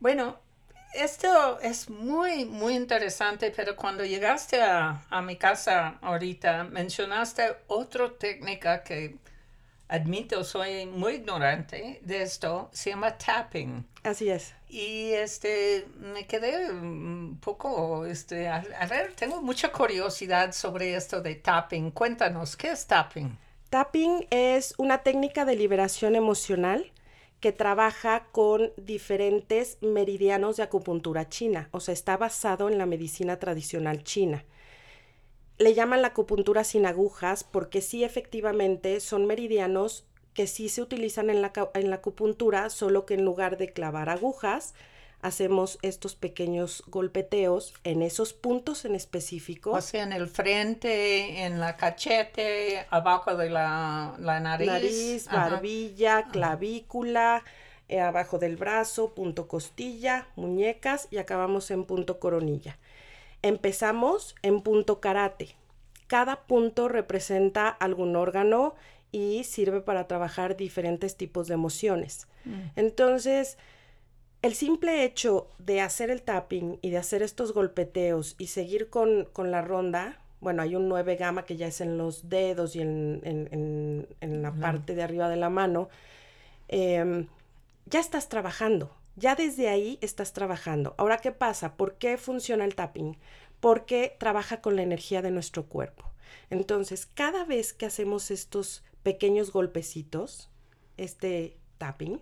Bueno, 0.00 0.40
esto 0.94 1.60
es 1.60 1.90
muy, 1.90 2.46
muy 2.46 2.74
interesante, 2.74 3.52
pero 3.54 3.76
cuando 3.76 4.02
llegaste 4.02 4.62
a, 4.62 5.04
a 5.10 5.20
mi 5.20 5.36
casa 5.36 5.98
ahorita, 6.00 6.64
mencionaste 6.64 7.58
otra 7.66 8.16
técnica 8.16 8.82
que 8.82 9.18
admito, 9.88 10.44
soy 10.44 10.86
muy 10.86 11.14
ignorante 11.14 12.00
de 12.02 12.22
esto, 12.22 12.70
se 12.72 12.90
llama 12.90 13.16
tapping. 13.16 13.86
Así 14.02 14.28
es. 14.28 14.54
Y 14.68 15.12
este, 15.12 15.86
me 15.98 16.26
quedé 16.26 16.70
un 16.70 17.38
poco, 17.40 18.04
este, 18.06 18.48
a, 18.48 18.62
ver, 18.88 19.12
tengo 19.14 19.40
mucha 19.42 19.70
curiosidad 19.70 20.52
sobre 20.52 20.94
esto 20.94 21.20
de 21.20 21.36
tapping. 21.36 21.90
Cuéntanos, 21.90 22.56
¿qué 22.56 22.70
es 22.70 22.86
tapping? 22.86 23.38
Tapping 23.70 24.26
es 24.30 24.74
una 24.78 24.98
técnica 24.98 25.44
de 25.44 25.56
liberación 25.56 26.16
emocional 26.16 26.92
que 27.40 27.52
trabaja 27.52 28.26
con 28.32 28.72
diferentes 28.76 29.78
meridianos 29.82 30.56
de 30.56 30.62
acupuntura 30.62 31.28
china, 31.28 31.68
o 31.70 31.80
sea, 31.80 31.92
está 31.92 32.16
basado 32.16 32.68
en 32.68 32.78
la 32.78 32.86
medicina 32.86 33.38
tradicional 33.38 34.02
china 34.04 34.44
le 35.58 35.74
llaman 35.74 36.02
la 36.02 36.08
acupuntura 36.08 36.64
sin 36.64 36.86
agujas 36.86 37.44
porque 37.44 37.80
sí 37.80 38.04
efectivamente 38.04 39.00
son 39.00 39.26
meridianos 39.26 40.04
que 40.34 40.46
sí 40.46 40.68
se 40.68 40.82
utilizan 40.82 41.30
en 41.30 41.40
la, 41.40 41.52
en 41.74 41.88
la 41.88 41.96
acupuntura, 41.96 42.68
solo 42.68 43.06
que 43.06 43.14
en 43.14 43.24
lugar 43.24 43.56
de 43.56 43.72
clavar 43.72 44.10
agujas, 44.10 44.74
hacemos 45.22 45.78
estos 45.80 46.14
pequeños 46.14 46.84
golpeteos 46.88 47.74
en 47.84 48.02
esos 48.02 48.34
puntos 48.34 48.84
en 48.84 48.94
específico. 48.94 49.72
O 49.72 49.80
sea, 49.80 50.02
en 50.02 50.12
el 50.12 50.28
frente, 50.28 51.44
en 51.44 51.58
la 51.58 51.76
cachete, 51.76 52.86
abajo 52.90 53.34
de 53.34 53.48
la, 53.48 54.14
nariz. 54.18 54.66
Nariz, 54.66 55.28
barbilla, 55.28 56.26
clavícula, 56.30 57.42
eh, 57.88 58.00
abajo 58.00 58.38
del 58.38 58.56
brazo, 58.56 59.14
punto 59.14 59.48
costilla, 59.48 60.28
muñecas 60.36 61.08
y 61.10 61.16
acabamos 61.16 61.70
en 61.70 61.84
punto 61.84 62.20
coronilla. 62.20 62.78
Empezamos 63.46 64.34
en 64.42 64.60
punto 64.60 65.00
karate. 65.00 65.54
Cada 66.08 66.46
punto 66.46 66.88
representa 66.88 67.68
algún 67.68 68.16
órgano 68.16 68.74
y 69.12 69.44
sirve 69.44 69.80
para 69.80 70.08
trabajar 70.08 70.56
diferentes 70.56 71.16
tipos 71.16 71.46
de 71.46 71.54
emociones. 71.54 72.26
Mm. 72.44 72.50
Entonces, 72.74 73.56
el 74.42 74.54
simple 74.54 75.04
hecho 75.04 75.48
de 75.58 75.80
hacer 75.80 76.10
el 76.10 76.22
tapping 76.22 76.80
y 76.82 76.90
de 76.90 76.98
hacer 76.98 77.22
estos 77.22 77.52
golpeteos 77.52 78.34
y 78.36 78.48
seguir 78.48 78.90
con, 78.90 79.28
la 79.36 79.62
ronda, 79.62 80.20
bueno, 80.40 80.62
hay 80.62 80.74
un 80.74 80.88
9 80.88 81.14
gama 81.14 81.44
que 81.44 81.56
ya 81.56 81.68
es 81.68 81.80
en 81.80 81.98
los 81.98 82.28
dedos 82.28 82.74
y 82.74 82.80
en, 82.80 84.08
la 84.20 84.52
parte 84.52 84.96
de 84.96 85.04
arriba 85.04 85.28
de 85.28 85.36
la 85.36 85.50
mano, 85.50 85.88
em, 86.66 87.28
ya 87.86 88.00
estás 88.00 88.28
trabajando. 88.28 88.90
Ya 89.16 89.34
desde 89.34 89.68
ahí 89.68 89.98
estás 90.02 90.32
trabajando. 90.32 90.94
Ahora, 90.98 91.18
¿qué 91.18 91.32
pasa? 91.32 91.76
¿Por 91.76 91.96
qué 91.96 92.18
funciona 92.18 92.64
el 92.64 92.74
tapping? 92.74 93.18
Porque 93.60 94.14
trabaja 94.20 94.60
con 94.60 94.76
la 94.76 94.82
energía 94.82 95.22
de 95.22 95.30
nuestro 95.30 95.66
cuerpo. 95.66 96.12
Entonces, 96.50 97.06
cada 97.06 97.44
vez 97.44 97.72
que 97.72 97.86
hacemos 97.86 98.30
estos 98.30 98.84
pequeños 99.02 99.52
golpecitos, 99.52 100.50
este 100.96 101.56
tapping, 101.78 102.20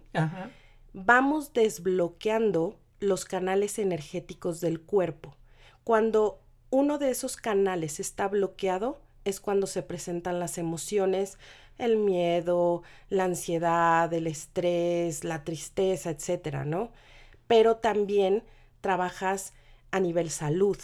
vamos 0.93 1.53
desbloqueando 1.53 2.79
los 3.01 3.25
canales 3.25 3.79
energéticos 3.79 4.61
del 4.61 4.81
cuerpo. 4.81 5.37
Cuando 5.83 6.41
uno 6.71 6.99
de 6.99 7.11
esos 7.11 7.37
canales 7.37 8.01
está 8.01 8.29
bloqueado, 8.29 9.01
es 9.25 9.41
cuando 9.41 9.67
se 9.67 9.83
presentan 9.83 10.39
las 10.39 10.59
emociones 10.59 11.39
el 11.79 11.97
miedo, 11.97 12.83
la 13.09 13.25
ansiedad, 13.25 14.13
el 14.13 14.27
estrés, 14.27 15.25
la 15.25 15.45
tristeza, 15.45 16.11
etcétera, 16.11 16.65
¿no? 16.65 16.91
Pero 17.47 17.77
también 17.77 18.45
trabajas 18.81 19.53
a 19.91 20.01
nivel 20.01 20.31
salud. 20.31 20.79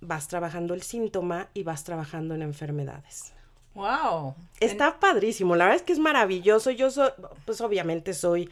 Vas 0.00 0.28
trabajando 0.28 0.74
el 0.74 0.82
síntoma 0.82 1.48
y 1.54 1.62
vas 1.62 1.84
trabajando 1.84 2.34
en 2.34 2.42
enfermedades. 2.42 3.32
Wow. 3.74 4.34
Está 4.60 5.00
padrísimo, 5.00 5.56
la 5.56 5.64
verdad 5.64 5.80
es 5.80 5.82
que 5.82 5.92
es 5.92 5.98
maravilloso. 5.98 6.70
Yo 6.70 6.90
soy, 6.90 7.10
pues 7.44 7.60
obviamente 7.60 8.14
soy 8.14 8.48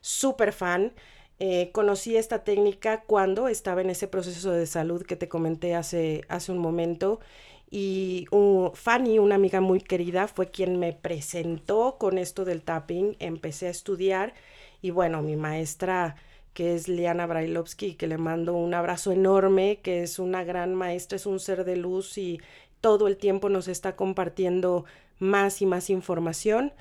súper 0.00 0.52
fan. 0.52 0.92
Eh, 1.38 1.70
conocí 1.72 2.16
esta 2.16 2.44
técnica 2.44 3.02
cuando 3.02 3.48
estaba 3.48 3.82
en 3.82 3.90
ese 3.90 4.08
proceso 4.08 4.52
de 4.52 4.66
salud 4.66 5.04
que 5.04 5.16
te 5.16 5.28
comenté 5.28 5.74
hace, 5.74 6.24
hace 6.28 6.52
un 6.52 6.58
momento 6.58 7.20
y 7.70 8.26
Fanny, 8.74 9.18
una 9.18 9.34
amiga 9.34 9.60
muy 9.60 9.80
querida, 9.80 10.28
fue 10.28 10.50
quien 10.50 10.78
me 10.78 10.92
presentó 10.92 11.96
con 11.98 12.18
esto 12.18 12.44
del 12.44 12.62
tapping. 12.62 13.16
Empecé 13.18 13.66
a 13.66 13.70
estudiar 13.70 14.34
y 14.82 14.90
bueno, 14.90 15.22
mi 15.22 15.36
maestra 15.36 16.16
que 16.54 16.74
es 16.74 16.88
Liana 16.88 17.26
Brailovsky, 17.26 17.96
que 17.96 18.06
le 18.06 18.16
mando 18.16 18.54
un 18.54 18.72
abrazo 18.72 19.12
enorme, 19.12 19.80
que 19.82 20.02
es 20.02 20.18
una 20.18 20.42
gran 20.42 20.74
maestra, 20.74 21.16
es 21.16 21.26
un 21.26 21.38
ser 21.38 21.64
de 21.64 21.76
luz 21.76 22.16
y 22.16 22.40
todo 22.80 23.08
el 23.08 23.18
tiempo 23.18 23.50
nos 23.50 23.68
está 23.68 23.94
compartiendo 23.94 24.86
más 25.18 25.60
y 25.60 25.66
más 25.66 25.90
información. 25.90 26.72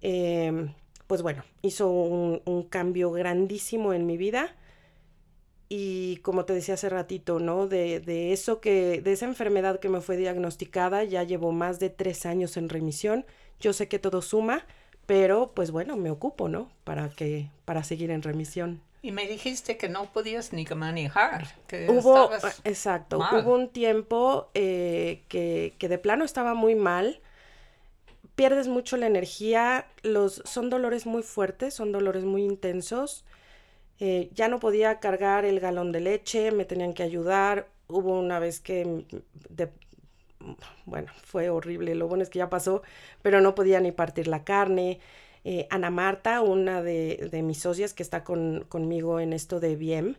Em, 0.00 0.74
pues 1.08 1.22
bueno, 1.22 1.44
hizo 1.62 1.90
un, 1.90 2.40
un 2.44 2.62
cambio 2.62 3.10
grandísimo 3.10 3.92
en 3.94 4.06
mi 4.06 4.16
vida 4.16 4.54
y 5.72 6.16
como 6.16 6.44
te 6.44 6.52
decía 6.52 6.74
hace 6.74 6.88
ratito, 6.88 7.38
¿no? 7.38 7.68
De, 7.68 8.00
de, 8.00 8.32
eso 8.32 8.60
que, 8.60 9.00
de 9.00 9.12
esa 9.12 9.26
enfermedad 9.26 9.78
que 9.78 9.88
me 9.88 10.00
fue 10.00 10.16
diagnosticada, 10.16 11.04
ya 11.04 11.22
llevo 11.22 11.52
más 11.52 11.78
de 11.78 11.90
tres 11.90 12.26
años 12.26 12.56
en 12.56 12.68
remisión. 12.68 13.24
Yo 13.60 13.72
sé 13.72 13.86
que 13.86 14.00
todo 14.00 14.20
suma, 14.20 14.66
pero 15.06 15.52
pues 15.54 15.70
bueno, 15.70 15.96
me 15.96 16.10
ocupo, 16.10 16.48
¿no? 16.48 16.72
Para 16.82 17.08
que, 17.08 17.50
para 17.64 17.84
seguir 17.84 18.10
en 18.10 18.22
remisión. 18.22 18.82
Y 19.00 19.12
me 19.12 19.28
dijiste 19.28 19.76
que 19.76 19.88
no 19.88 20.12
podías 20.12 20.52
ni 20.52 20.66
manejar. 20.66 21.46
Que 21.68 21.88
hubo, 21.88 22.30
exacto, 22.64 23.18
hubo 23.18 23.54
un 23.54 23.68
tiempo 23.68 24.50
eh, 24.54 25.22
que, 25.28 25.74
que 25.78 25.88
de 25.88 25.98
plano 25.98 26.24
estaba 26.24 26.54
muy 26.54 26.74
mal 26.74 27.20
pierdes 28.34 28.68
mucho 28.68 28.96
la 28.96 29.06
energía, 29.06 29.86
los, 30.02 30.42
son 30.46 30.70
dolores 30.70 31.04
muy 31.04 31.22
fuertes, 31.22 31.74
son 31.74 31.92
dolores 31.92 32.24
muy 32.24 32.42
intensos. 32.42 33.26
Eh, 34.00 34.30
ya 34.34 34.48
no 34.48 34.60
podía 34.60 34.98
cargar 34.98 35.44
el 35.44 35.60
galón 35.60 35.92
de 35.92 36.00
leche, 36.00 36.50
me 36.52 36.64
tenían 36.64 36.94
que 36.94 37.02
ayudar. 37.02 37.68
Hubo 37.86 38.18
una 38.18 38.38
vez 38.38 38.60
que, 38.60 39.04
bueno, 40.86 41.12
fue 41.22 41.50
horrible, 41.50 41.94
lo 41.94 42.08
bueno 42.08 42.22
es 42.22 42.30
que 42.30 42.38
ya 42.38 42.48
pasó, 42.48 42.82
pero 43.22 43.40
no 43.40 43.54
podía 43.54 43.80
ni 43.80 43.92
partir 43.92 44.26
la 44.26 44.44
carne. 44.44 45.00
Eh, 45.44 45.66
Ana 45.70 45.90
Marta, 45.90 46.40
una 46.40 46.82
de, 46.82 47.28
de, 47.30 47.42
mis 47.42 47.58
socias 47.60 47.94
que 47.94 48.02
está 48.02 48.24
con, 48.24 48.64
conmigo 48.68 49.20
en 49.20 49.32
esto 49.32 49.60
de 49.60 49.76
BIEM, 49.76 50.16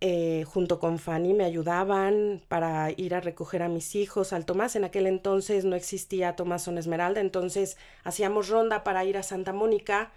eh, 0.00 0.44
junto 0.44 0.78
con 0.80 0.98
Fanny 0.98 1.32
me 1.32 1.44
ayudaban 1.44 2.42
para 2.48 2.90
ir 2.96 3.14
a 3.14 3.20
recoger 3.20 3.62
a 3.62 3.68
mis 3.68 3.94
hijos 3.94 4.32
al 4.32 4.44
Tomás. 4.44 4.76
En 4.76 4.84
aquel 4.84 5.06
entonces 5.06 5.64
no 5.64 5.76
existía 5.76 6.36
Tomás 6.36 6.62
Son 6.62 6.76
Esmeralda, 6.78 7.20
entonces 7.20 7.78
hacíamos 8.04 8.48
ronda 8.48 8.84
para 8.84 9.04
ir 9.04 9.16
a 9.16 9.22
Santa 9.22 9.52
Mónica 9.52 10.12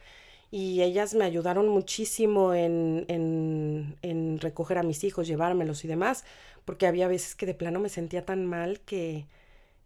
y 0.50 0.82
ellas 0.82 1.14
me 1.14 1.26
ayudaron 1.26 1.68
muchísimo 1.68 2.54
en, 2.54 3.06
en, 3.08 4.40
recoger 4.40 4.78
a 4.78 4.84
mis 4.84 5.04
hijos, 5.04 5.28
llevármelos 5.28 5.84
y 5.84 5.88
demás, 5.88 6.24
porque 6.64 6.88
había 6.88 7.08
veces 7.08 7.36
que 7.36 7.46
de 7.46 7.54
plano 7.54 7.80
me 7.80 7.90
sentía 7.90 8.26
tan 8.26 8.46
mal 8.46 8.80
que, 8.82 9.26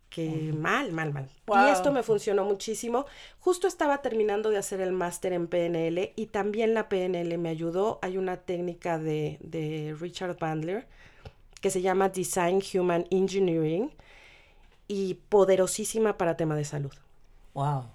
que 0.10 0.54
mal, 0.54 0.92
mal, 0.92 1.14
mal. 1.14 1.30
Y 1.48 1.72
esto 1.72 1.92
me 1.92 2.04
funcionó 2.04 2.44
muchísimo. 2.44 3.06
Justo 3.40 3.68
estaba 3.68 4.02
terminando 4.02 4.50
de 4.50 4.58
hacer 4.58 4.82
el 4.82 4.92
máster 4.92 5.34
en 5.34 5.48
PNL 5.48 6.12
y 6.16 6.28
también 6.28 6.74
la 6.74 6.90
PNL 6.90 7.38
me 7.38 7.50
ayudó. 7.50 7.98
Hay 8.02 8.18
una 8.18 8.38
técnica 8.38 9.00
de, 9.00 9.38
de 9.42 9.96
Richard 10.00 10.38
Bandler 10.38 10.88
que 11.60 11.70
se 11.70 11.82
llama 11.82 12.10
Design 12.10 12.62
Human 12.74 13.06
Engineering 13.10 13.92
y 14.88 15.14
poderosísima 15.30 16.18
para 16.18 16.36
tema 16.36 16.56
de 16.56 16.66
salud. 16.66 16.94
Wow. 17.54 17.86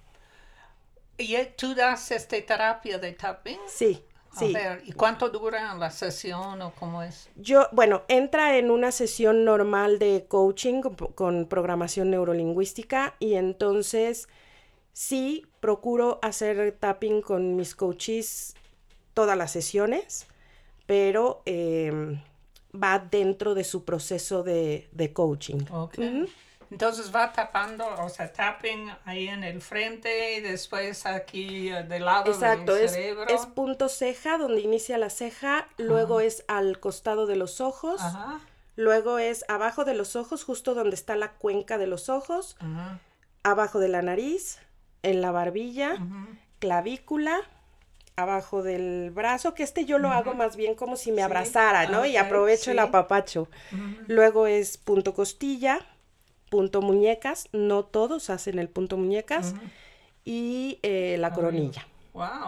¿Y 1.18 1.36
tú 1.56 1.74
das 1.74 2.10
esta 2.10 2.36
terapia 2.40 2.98
de 2.98 3.12
tapping? 3.12 3.58
Sí. 3.68 4.02
Sí. 4.38 4.54
¿y 4.84 4.92
cuánto 4.92 5.30
dura 5.30 5.74
la 5.76 5.90
sesión 5.90 6.60
o 6.60 6.74
cómo 6.74 7.02
es? 7.02 7.30
Yo, 7.36 7.68
bueno, 7.72 8.02
entra 8.08 8.58
en 8.58 8.70
una 8.70 8.92
sesión 8.92 9.46
normal 9.46 9.98
de 9.98 10.26
coaching 10.28 10.82
con, 10.82 11.46
programación 11.46 12.10
neurolingüística 12.10 13.14
y 13.18 13.34
entonces 13.34 14.28
sí 14.92 15.46
procuro 15.60 16.18
hacer 16.20 16.76
tapping 16.78 17.22
con 17.22 17.56
mis 17.56 17.74
coaches 17.74 18.54
todas 19.14 19.38
las 19.38 19.52
sesiones, 19.52 20.26
pero 20.84 21.40
em, 21.46 22.20
va 22.74 22.98
dentro 22.98 23.54
de 23.54 23.64
su 23.64 23.86
proceso 23.86 24.42
de, 24.42 25.10
coaching. 25.14 25.64
Okay. 25.70 26.26
Entonces 26.70 27.14
va 27.14 27.32
tapando, 27.32 27.86
o 28.00 28.08
sea, 28.08 28.32
tapping 28.32 28.90
ahí 29.04 29.28
en 29.28 29.44
el 29.44 29.60
frente 29.60 30.36
y 30.36 30.40
después 30.40 31.06
aquí 31.06 31.68
eh, 31.68 31.84
del 31.84 32.04
lado 32.04 32.32
del 32.32 32.88
cerebro. 32.88 33.26
Es, 33.28 33.40
es 33.42 33.46
punto 33.46 33.88
ceja, 33.88 34.36
donde 34.38 34.60
inicia 34.60 34.98
la 34.98 35.10
ceja, 35.10 35.68
luego 35.76 36.20
es 36.20 36.44
al 36.48 36.80
costado 36.80 37.26
de 37.26 37.36
los 37.36 37.60
ojos, 37.60 38.00
luego 38.74 39.18
es 39.18 39.44
abajo 39.48 39.84
de 39.84 39.94
los 39.94 40.16
ojos, 40.16 40.44
justo 40.44 40.74
donde 40.74 40.96
está 40.96 41.16
la 41.16 41.32
cuenca 41.32 41.78
de 41.78 41.86
los 41.86 42.08
ojos, 42.08 42.56
abajo 43.42 43.78
de 43.78 43.88
la 43.88 44.02
nariz, 44.02 44.58
en 45.02 45.20
la 45.20 45.30
barbilla, 45.30 45.98
clavícula, 46.58 47.38
abajo 48.16 48.62
del 48.62 49.10
brazo, 49.10 49.54
que 49.54 49.62
este 49.62 49.84
yo 49.84 49.98
lo 49.98 50.10
hago 50.10 50.34
más 50.34 50.56
bien 50.56 50.74
como 50.74 50.96
si 50.96 51.12
me 51.12 51.22
abrazara, 51.22 51.86
¿no? 51.86 52.06
y 52.06 52.16
aprovecho 52.16 52.70
el 52.72 52.78
apapacho. 52.80 53.48
Luego 54.08 54.46
es 54.48 54.78
punto 54.78 55.14
costilla 55.14 55.86
punto 56.48 56.82
muñecas, 56.82 57.48
no 57.52 57.84
todos 57.84 58.30
hacen 58.30 58.58
el 58.58 58.68
punto 58.68 58.96
muñecas, 58.96 59.54
y 60.24 60.78
eh, 60.82 61.16
la 61.18 61.32
coronilla. 61.32 61.86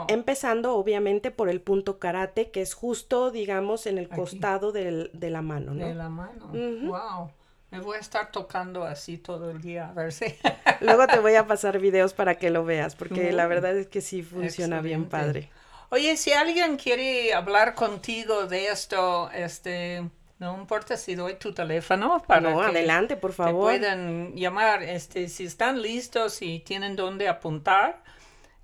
Empezando 0.09 0.75
obviamente 0.77 1.31
por 1.31 1.49
el 1.49 1.61
punto 1.61 1.99
karate, 1.99 2.51
que 2.51 2.63
es 2.63 2.75
justo, 2.75 3.31
digamos, 3.31 3.87
en 3.87 3.99
el 3.99 4.09
costado 4.09 4.73
del, 4.73 5.11
de 5.13 5.31
la 5.31 5.43
mano, 5.43 5.75
¿no? 5.75 5.87
De 5.87 5.95
la 5.95 6.09
mano. 6.09 6.49
Wow. 6.49 7.31
Me 7.71 7.81
voy 7.81 7.99
a 7.99 8.01
estar 8.01 8.33
tocando 8.33 8.85
así 8.85 9.19
todo 9.19 9.51
el 9.51 9.61
día, 9.61 9.91
a 9.91 9.93
ver 9.93 10.13
si. 10.13 10.25
Luego 10.81 11.07
te 11.07 11.19
voy 11.19 11.35
a 11.35 11.47
pasar 11.47 11.79
videos 11.79 12.15
para 12.15 12.37
que 12.37 12.49
lo 12.49 12.65
veas, 12.65 12.97
porque 12.97 13.31
la 13.33 13.47
verdad 13.47 13.77
es 13.77 13.89
que 13.89 14.01
sí 14.01 14.23
funciona 14.23 14.81
bien 14.81 15.05
padre. 15.05 15.51
Oye, 15.91 16.17
si 16.17 16.33
alguien 16.33 16.77
quiere 16.77 17.35
hablar 17.35 17.75
contigo 17.75 18.47
de 18.47 18.69
esto, 18.69 19.31
este, 19.33 20.09
no 20.39 20.57
importa 20.57 20.97
si 20.97 21.17
doy 21.17 21.35
tu 21.35 21.53
teléfono 21.53 22.23
para 22.27 22.51
no, 22.51 22.63
adelante, 22.63 23.17
por 23.17 23.33
favor. 23.33 23.73
Te 23.73 23.81
puedan 23.81 24.35
llamar, 24.35 24.85
este, 24.85 25.29
si 25.29 25.45
están 25.45 25.83
listos 25.83 26.41
y 26.43 26.61
tienen 26.61 26.95
dónde 26.95 27.29
apuntar. 27.29 28.05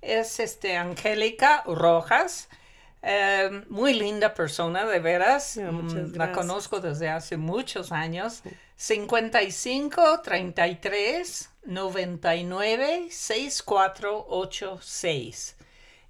Es 0.01 0.39
este 0.39 0.77
Angélica 0.77 1.63
Rojas. 1.65 2.47
Eh, 3.01 3.65
muy 3.69 3.93
linda 3.93 4.33
persona, 4.33 4.85
de 4.85 4.99
veras. 4.99 5.57
Mm, 5.57 6.15
la 6.15 6.31
conozco 6.31 6.79
desde 6.79 7.09
hace 7.09 7.35
muchos 7.35 7.91
años. 7.91 8.41
55 8.77 10.21
33 10.21 11.49
99 11.65 13.07
6486. 13.11 15.57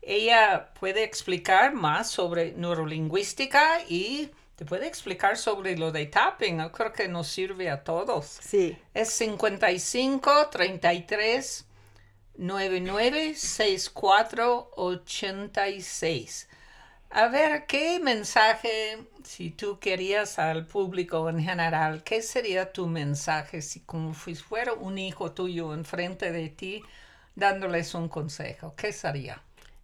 Ella 0.02 0.70
puede 0.80 1.04
explicar 1.04 1.74
más 1.74 2.10
sobre 2.12 2.54
neurolingüística 2.54 3.82
y 3.90 4.30
te 4.56 4.66
puede 4.66 4.88
explicar 4.88 5.38
sobre 5.38 5.78
lo 5.78 5.92
de 5.92 6.06
tapping. 6.06 6.60
Yo 6.60 6.72
creo 6.72 6.94
que 6.94 7.08
nos 7.08 7.28
sirve 7.28 7.70
a 7.70 7.84
todos. 7.84 8.26
Sí. 8.26 8.78
Es 8.94 9.10
55 9.10 10.50
33 10.50 11.66
99 12.38 13.36
64 13.36 14.72
86. 14.76 16.50
A 17.12 17.28
ver, 17.28 17.66
¿qué 17.66 18.00
mensaje, 18.02 18.98
si 19.24 19.50
tú 19.50 19.80
querías 19.80 20.38
al 20.38 20.66
público 20.66 21.30
en 21.30 21.42
general, 21.42 22.04
qué 22.04 22.22
sería 22.22 22.74
tu 22.74 22.88
mensaje 22.88 23.62
si 23.62 23.82
como 23.82 24.14
fuera 24.14 24.74
un 24.74 24.98
hijo 24.98 25.32
tuyo 25.32 25.74
enfrente 25.74 26.32
de 26.32 26.50
ti 26.50 26.82
dándoles 27.36 27.94
un 27.94 28.10
consejo? 28.10 28.74
¿Qué 28.76 28.92
sería? 28.92 29.42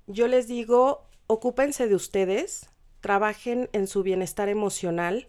Yo 0.07 0.27
les 0.27 0.47
digo, 0.47 1.05
ocúpense 1.27 1.87
de 1.87 1.95
ustedes, 1.95 2.70
trabajen 3.01 3.69
en 3.73 3.87
su 3.87 4.03
bienestar 4.03 4.49
emocional. 4.49 5.27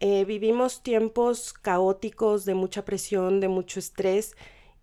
Eh, 0.00 0.24
vivimos 0.24 0.82
tiempos 0.82 1.52
caóticos 1.52 2.44
de 2.44 2.54
mucha 2.54 2.84
presión, 2.84 3.40
de 3.40 3.48
mucho 3.48 3.78
estrés 3.78 4.36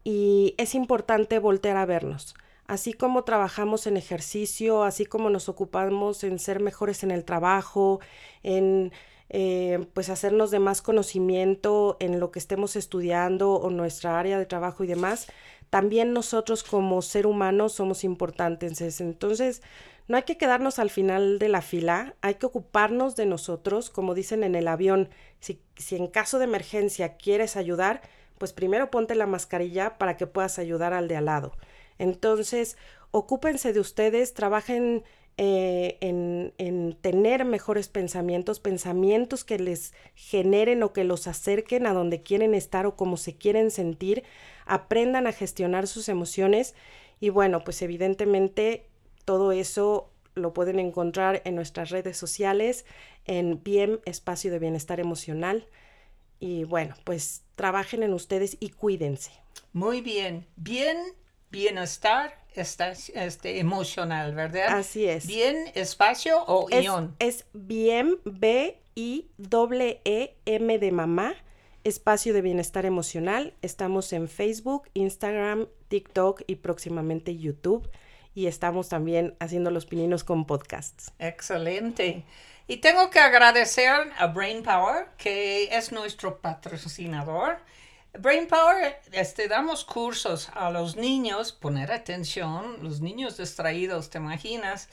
y 0.03 0.55
es 0.57 0.75
importante 0.75 1.39
voltear 1.39 1.77
a 1.77 1.85
vernos. 1.85 2.35
Así 2.67 2.93
como 2.93 3.23
trabajamos 3.23 3.87
en 3.87 3.97
ejercicio, 3.97 4.83
así 4.83 5.05
como 5.05 5.29
nos 5.29 5.49
ocupamos 5.49 6.23
en 6.23 6.39
ser 6.39 6.61
mejores 6.61 7.03
en 7.03 7.11
el 7.11 7.25
trabajo, 7.25 7.99
en 8.43 8.93
eh, 9.33 9.85
pues 9.93 10.09
hacernos 10.09 10.51
de 10.51 10.59
más 10.59 10.81
conocimiento 10.81 11.97
en 11.99 12.19
lo 12.19 12.31
que 12.31 12.39
estemos 12.39 12.75
estudiando 12.75 13.53
o 13.53 13.69
nuestra 13.69 14.19
área 14.19 14.37
de 14.37 14.45
trabajo 14.45 14.83
y 14.83 14.87
demás, 14.87 15.27
también 15.69 16.11
nosotros 16.11 16.63
como 16.63 17.01
ser 17.01 17.25
humanos 17.25 17.73
somos 17.73 18.03
importantes. 18.03 18.99
Entonces, 18.99 19.61
no 20.11 20.17
hay 20.17 20.23
que 20.23 20.37
quedarnos 20.37 20.77
al 20.77 20.89
final 20.89 21.39
de 21.39 21.47
la 21.47 21.61
fila, 21.61 22.15
hay 22.19 22.35
que 22.35 22.45
ocuparnos 22.45 23.15
de 23.15 23.25
nosotros, 23.25 23.89
como 23.89 24.13
dicen 24.13 24.43
en 24.43 24.55
el 24.55 24.67
avión, 24.67 25.07
si, 25.39 25.61
en 25.91 26.07
caso 26.07 26.37
de 26.37 26.43
emergencia 26.43 27.15
quieres 27.15 27.55
ayudar, 27.55 28.01
pues 28.37 28.51
primero 28.51 28.91
ponte 28.91 29.15
la 29.15 29.25
mascarilla 29.25 29.97
para 29.97 30.17
que 30.17 30.27
puedas 30.27 30.59
ayudar 30.59 30.93
al 30.93 31.07
de 31.07 31.15
al 31.15 31.25
lado. 31.25 31.53
Entonces, 31.97 32.75
ocúpense 33.11 33.71
de 33.71 33.79
ustedes, 33.79 34.33
trabajen 34.33 35.05
eh, 35.37 35.97
en, 36.01 36.53
en, 36.57 36.97
tener 36.99 37.45
mejores 37.45 37.87
pensamientos, 37.87 38.59
pensamientos 38.59 39.45
que 39.45 39.59
les 39.59 39.93
generen 40.13 40.83
o 40.83 40.91
que 40.91 41.05
los 41.05 41.25
acerquen 41.25 41.87
a 41.87 41.93
donde 41.93 42.21
quieren 42.21 42.53
estar 42.53 42.85
o 42.85 42.97
como 42.97 43.15
se 43.15 43.37
quieren 43.37 43.71
sentir, 43.71 44.23
aprendan 44.65 45.25
a 45.25 45.31
gestionar 45.31 45.87
sus 45.87 46.09
emociones 46.09 46.75
y 47.21 47.29
bueno, 47.29 47.63
pues 47.63 47.81
evidentemente 47.81 48.90
todo 49.25 49.51
eso 49.51 50.11
lo 50.35 50.53
pueden 50.53 50.79
encontrar 50.79 51.41
en 51.45 51.55
nuestras 51.55 51.89
redes 51.89 52.17
sociales, 52.17 52.85
en 53.25 53.61
BIEM, 53.63 53.99
Espacio 54.05 54.51
de 54.51 54.59
Bienestar 54.59 54.99
Emocional. 54.99 55.67
Y 56.39 56.63
bueno, 56.63 56.95
pues 57.03 57.43
trabajen 57.55 58.03
en 58.03 58.13
ustedes 58.13 58.57
y 58.59 58.69
cuídense. 58.69 59.31
Muy 59.73 60.01
bien. 60.01 60.47
Bien, 60.55 60.97
bienestar 61.51 62.39
está, 62.53 62.91
este, 62.91 63.59
emocional, 63.59 64.33
¿verdad? 64.33 64.69
Así 64.69 65.05
es. 65.05 65.27
Bien, 65.27 65.71
espacio 65.75 66.43
o 66.45 66.67
es, 66.69 66.83
ion. 66.83 67.15
Es 67.19 67.45
BIEM, 67.53 68.17
B-I-E-M 68.25 68.79
de 70.79 70.91
mamá, 70.91 71.35
Espacio 71.83 72.33
de 72.33 72.41
Bienestar 72.41 72.85
Emocional. 72.85 73.53
Estamos 73.61 74.13
en 74.13 74.27
Facebook, 74.27 74.89
Instagram, 74.93 75.67
TikTok 75.89 76.41
y 76.47 76.55
próximamente 76.55 77.37
YouTube 77.37 77.89
y 78.33 78.47
estamos 78.47 78.89
también 78.89 79.35
haciendo 79.39 79.71
los 79.71 79.85
pininos 79.85 80.23
con 80.23 80.45
podcasts. 80.45 81.11
Excelente. 81.19 82.23
Y 82.67 82.77
tengo 82.77 83.09
que 83.09 83.19
agradecer 83.19 84.11
a 84.17 84.27
Brain 84.27 84.63
Power, 84.63 85.07
que 85.17 85.75
es 85.75 85.91
nuestro 85.91 86.39
patrocinador. 86.39 87.59
Brain 88.17 88.47
Power, 88.47 88.99
este, 89.11 89.47
damos 89.47 89.83
cursos 89.83 90.49
a 90.53 90.69
los 90.69 90.95
niños, 90.95 91.51
poner 91.51 91.91
atención, 91.91 92.77
los 92.81 93.01
niños 93.01 93.37
distraídos, 93.37 94.09
¿te 94.09 94.17
imaginas? 94.17 94.89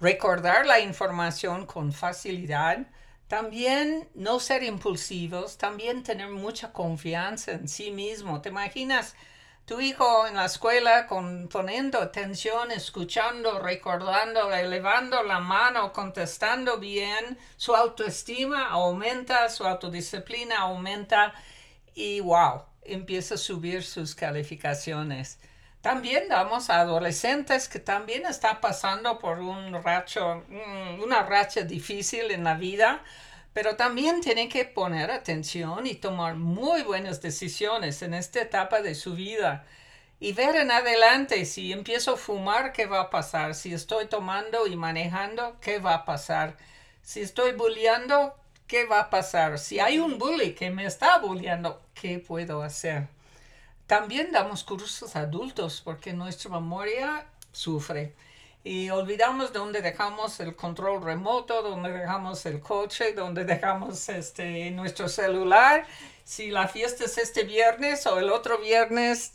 Recordar 0.00 0.66
la 0.66 0.80
información 0.80 1.66
con 1.66 1.92
facilidad. 1.92 2.86
También 3.28 4.08
no 4.14 4.40
ser 4.40 4.62
impulsivos, 4.62 5.58
también 5.58 6.02
tener 6.02 6.28
mucha 6.28 6.72
confianza 6.72 7.52
en 7.52 7.68
sí 7.68 7.90
mismo. 7.90 8.42
¿Te 8.42 8.48
imaginas? 8.48 9.14
Tu 9.72 9.80
hijo 9.80 10.26
en 10.26 10.34
la 10.34 10.44
escuela 10.44 11.06
con, 11.06 11.48
poniendo 11.48 11.98
atención, 11.98 12.70
escuchando, 12.70 13.58
recordando, 13.58 14.52
elevando 14.52 15.22
la 15.22 15.40
mano, 15.40 15.94
contestando 15.94 16.76
bien, 16.76 17.38
su 17.56 17.74
autoestima 17.74 18.68
aumenta, 18.68 19.48
su 19.48 19.66
autodisciplina 19.66 20.58
aumenta 20.58 21.32
y 21.94 22.20
wow, 22.20 22.64
empieza 22.82 23.36
a 23.36 23.38
subir 23.38 23.82
sus 23.82 24.14
calificaciones. 24.14 25.38
También 25.80 26.28
damos 26.28 26.68
a 26.68 26.80
adolescentes 26.80 27.66
que 27.66 27.78
también 27.78 28.26
están 28.26 28.60
pasando 28.60 29.18
por 29.18 29.38
un 29.38 29.82
racho, 29.82 30.44
mm, 30.48 31.00
una 31.02 31.22
racha 31.22 31.62
difícil 31.62 32.30
en 32.30 32.44
la 32.44 32.56
vida, 32.56 33.02
pero 33.52 33.76
también 33.76 34.20
tienen 34.20 34.48
que 34.48 34.64
poner 34.64 35.10
atención 35.10 35.86
y 35.86 35.94
tomar 35.94 36.36
muy 36.36 36.82
buenas 36.82 37.20
decisiones 37.20 38.02
en 38.02 38.14
esta 38.14 38.40
etapa 38.40 38.80
de 38.80 38.94
su 38.94 39.14
vida 39.14 39.66
y 40.20 40.32
ver 40.32 40.56
en 40.56 40.70
adelante 40.70 41.44
si 41.44 41.72
empiezo 41.72 42.14
a 42.14 42.16
fumar, 42.16 42.72
qué 42.72 42.86
va 42.86 43.00
a 43.00 43.10
pasar, 43.10 43.54
si 43.54 43.74
estoy 43.74 44.06
tomando 44.06 44.66
y 44.66 44.76
manejando, 44.76 45.56
qué 45.60 45.80
va 45.80 45.94
a 45.94 46.04
pasar, 46.04 46.56
si 47.02 47.20
estoy 47.20 47.52
bulleando, 47.52 48.34
qué 48.68 48.86
va 48.86 49.00
a 49.00 49.10
pasar, 49.10 49.58
si 49.58 49.80
hay 49.80 49.98
un 49.98 50.18
bully 50.18 50.54
que 50.54 50.70
me 50.70 50.86
está 50.86 51.18
bulleando, 51.18 51.82
qué 51.94 52.20
puedo 52.20 52.62
hacer. 52.62 53.08
También 53.86 54.30
damos 54.32 54.64
cursos 54.64 55.16
adultos 55.16 55.82
porque 55.84 56.12
nuestra 56.12 56.50
memoria 56.50 57.26
sufre 57.50 58.14
y 58.64 58.90
olvidamos 58.90 59.52
dónde 59.52 59.82
dejamos 59.82 60.38
el 60.40 60.54
control 60.54 61.02
remoto, 61.02 61.62
dónde 61.62 61.90
dejamos 61.90 62.46
el 62.46 62.60
coche, 62.60 63.12
dónde 63.12 63.44
dejamos 63.44 64.08
este, 64.08 64.70
nuestro 64.70 65.08
celular. 65.08 65.86
Si 66.24 66.50
la 66.50 66.68
fiesta 66.68 67.04
es 67.04 67.18
este 67.18 67.42
viernes 67.42 68.06
o 68.06 68.18
el 68.18 68.30
otro 68.30 68.58
viernes, 68.58 69.32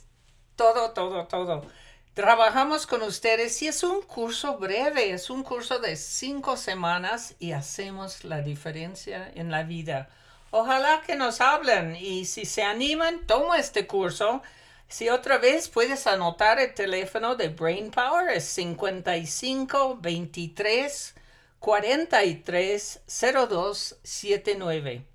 todo, 0.55 0.91
todo, 0.91 1.27
todo. 1.27 1.65
Trabajamos 2.13 2.87
con 2.87 3.03
ustedes 3.03 3.61
y 3.61 3.67
es 3.67 3.83
un 3.83 4.01
curso 4.01 4.57
breve, 4.57 5.11
es 5.11 5.29
un 5.29 5.43
curso 5.43 5.77
de 5.79 5.95
cinco 5.97 6.57
semanas 6.57 7.35
y 7.37 7.51
hacemos 7.51 8.23
la 8.23 8.41
diferencia 8.41 9.29
en 9.35 9.51
la 9.51 9.63
vida. 9.63 10.09
Ojalá 10.49 11.03
que 11.05 11.15
nos 11.15 11.41
hablen 11.41 11.95
y 11.95 12.25
si 12.25 12.45
se 12.45 12.63
animan, 12.63 13.27
toma 13.27 13.59
este 13.59 13.85
curso 13.85 14.41
si 14.88 15.10
otra 15.10 15.38
vez 15.38 15.67
puedes 15.69 16.08
anotar 16.08 16.60
el 16.60 16.73
teléfono 16.73 17.36
de 17.36 17.50
Brain 17.50 17.91
Power 17.91 18.30
es 18.30 18.45
55 18.45 19.97
23 20.02 21.15
43 21.60 23.02
02 23.50 24.00
79. 24.04 25.06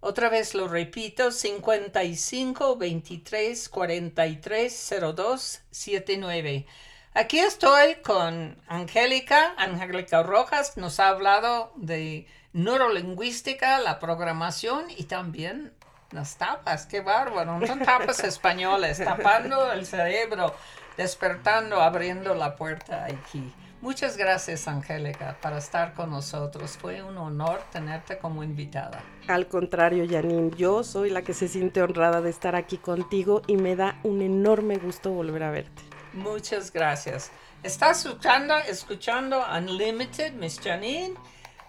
Otra 0.00 0.28
vez 0.28 0.54
lo 0.54 0.68
repito, 0.68 1.30
55 1.30 2.76
23 2.76 3.68
43 3.70 4.94
02 5.16 5.60
79. 5.70 6.66
Aquí 7.14 7.38
estoy 7.38 7.94
con 8.02 8.60
Angélica. 8.66 9.54
Angélica 9.56 10.22
Rojas 10.22 10.76
nos 10.76 11.00
ha 11.00 11.08
hablado 11.08 11.72
de 11.76 12.26
neurolingüística, 12.52 13.78
la 13.78 13.98
programación 13.98 14.90
y 14.90 15.04
también 15.04 15.72
las 16.14 16.36
tapas, 16.36 16.86
qué 16.86 17.00
bárbaro. 17.00 17.66
Son 17.66 17.80
tapas 17.80 18.20
españoles, 18.24 18.98
tapando 18.98 19.72
el 19.72 19.84
cerebro, 19.84 20.54
despertando, 20.96 21.80
abriendo 21.80 22.34
la 22.34 22.56
puerta 22.56 23.04
aquí. 23.04 23.52
Muchas 23.84 24.16
gracias, 24.16 24.66
Angélica, 24.66 25.36
para 25.42 25.58
estar 25.58 25.92
con 25.92 26.08
nosotros. 26.08 26.78
Fue 26.78 27.02
un 27.02 27.18
honor 27.18 27.60
tenerte 27.70 28.16
como 28.16 28.42
invitada. 28.42 29.02
Al 29.28 29.46
contrario, 29.46 30.06
Janine, 30.08 30.52
yo 30.56 30.82
soy 30.82 31.10
la 31.10 31.20
que 31.20 31.34
se 31.34 31.48
siente 31.48 31.82
honrada 31.82 32.22
de 32.22 32.30
estar 32.30 32.56
aquí 32.56 32.78
contigo 32.78 33.42
y 33.46 33.58
me 33.58 33.76
da 33.76 33.98
un 34.02 34.22
enorme 34.22 34.78
gusto 34.78 35.10
volver 35.10 35.42
a 35.42 35.50
verte. 35.50 35.82
Muchas 36.14 36.72
gracias. 36.72 37.30
Estás 37.62 38.06
escuchando, 38.06 38.56
escuchando 38.56 39.44
Unlimited, 39.54 40.32
Miss 40.32 40.60
Janine. 40.64 41.14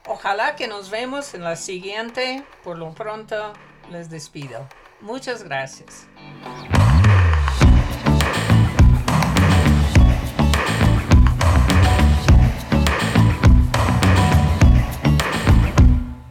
Ojalá 0.08 0.56
que 0.56 0.68
nos 0.68 0.90
vemos 0.90 1.34
en 1.34 1.44
la 1.44 1.56
siguiente. 1.56 2.46
Por 2.64 2.78
lo 2.78 2.94
pronto, 2.94 3.54
les 3.92 4.10
despido. 4.10 4.68
Muchas 5.02 5.44
gracias. 5.44 6.08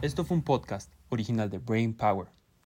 Esto 0.01 0.23
fue 0.23 0.37
un 0.37 0.43
podcast 0.43 0.93
original 1.09 1.49
de 1.49 1.57
Brain 1.57 1.95
Power. 1.95 2.27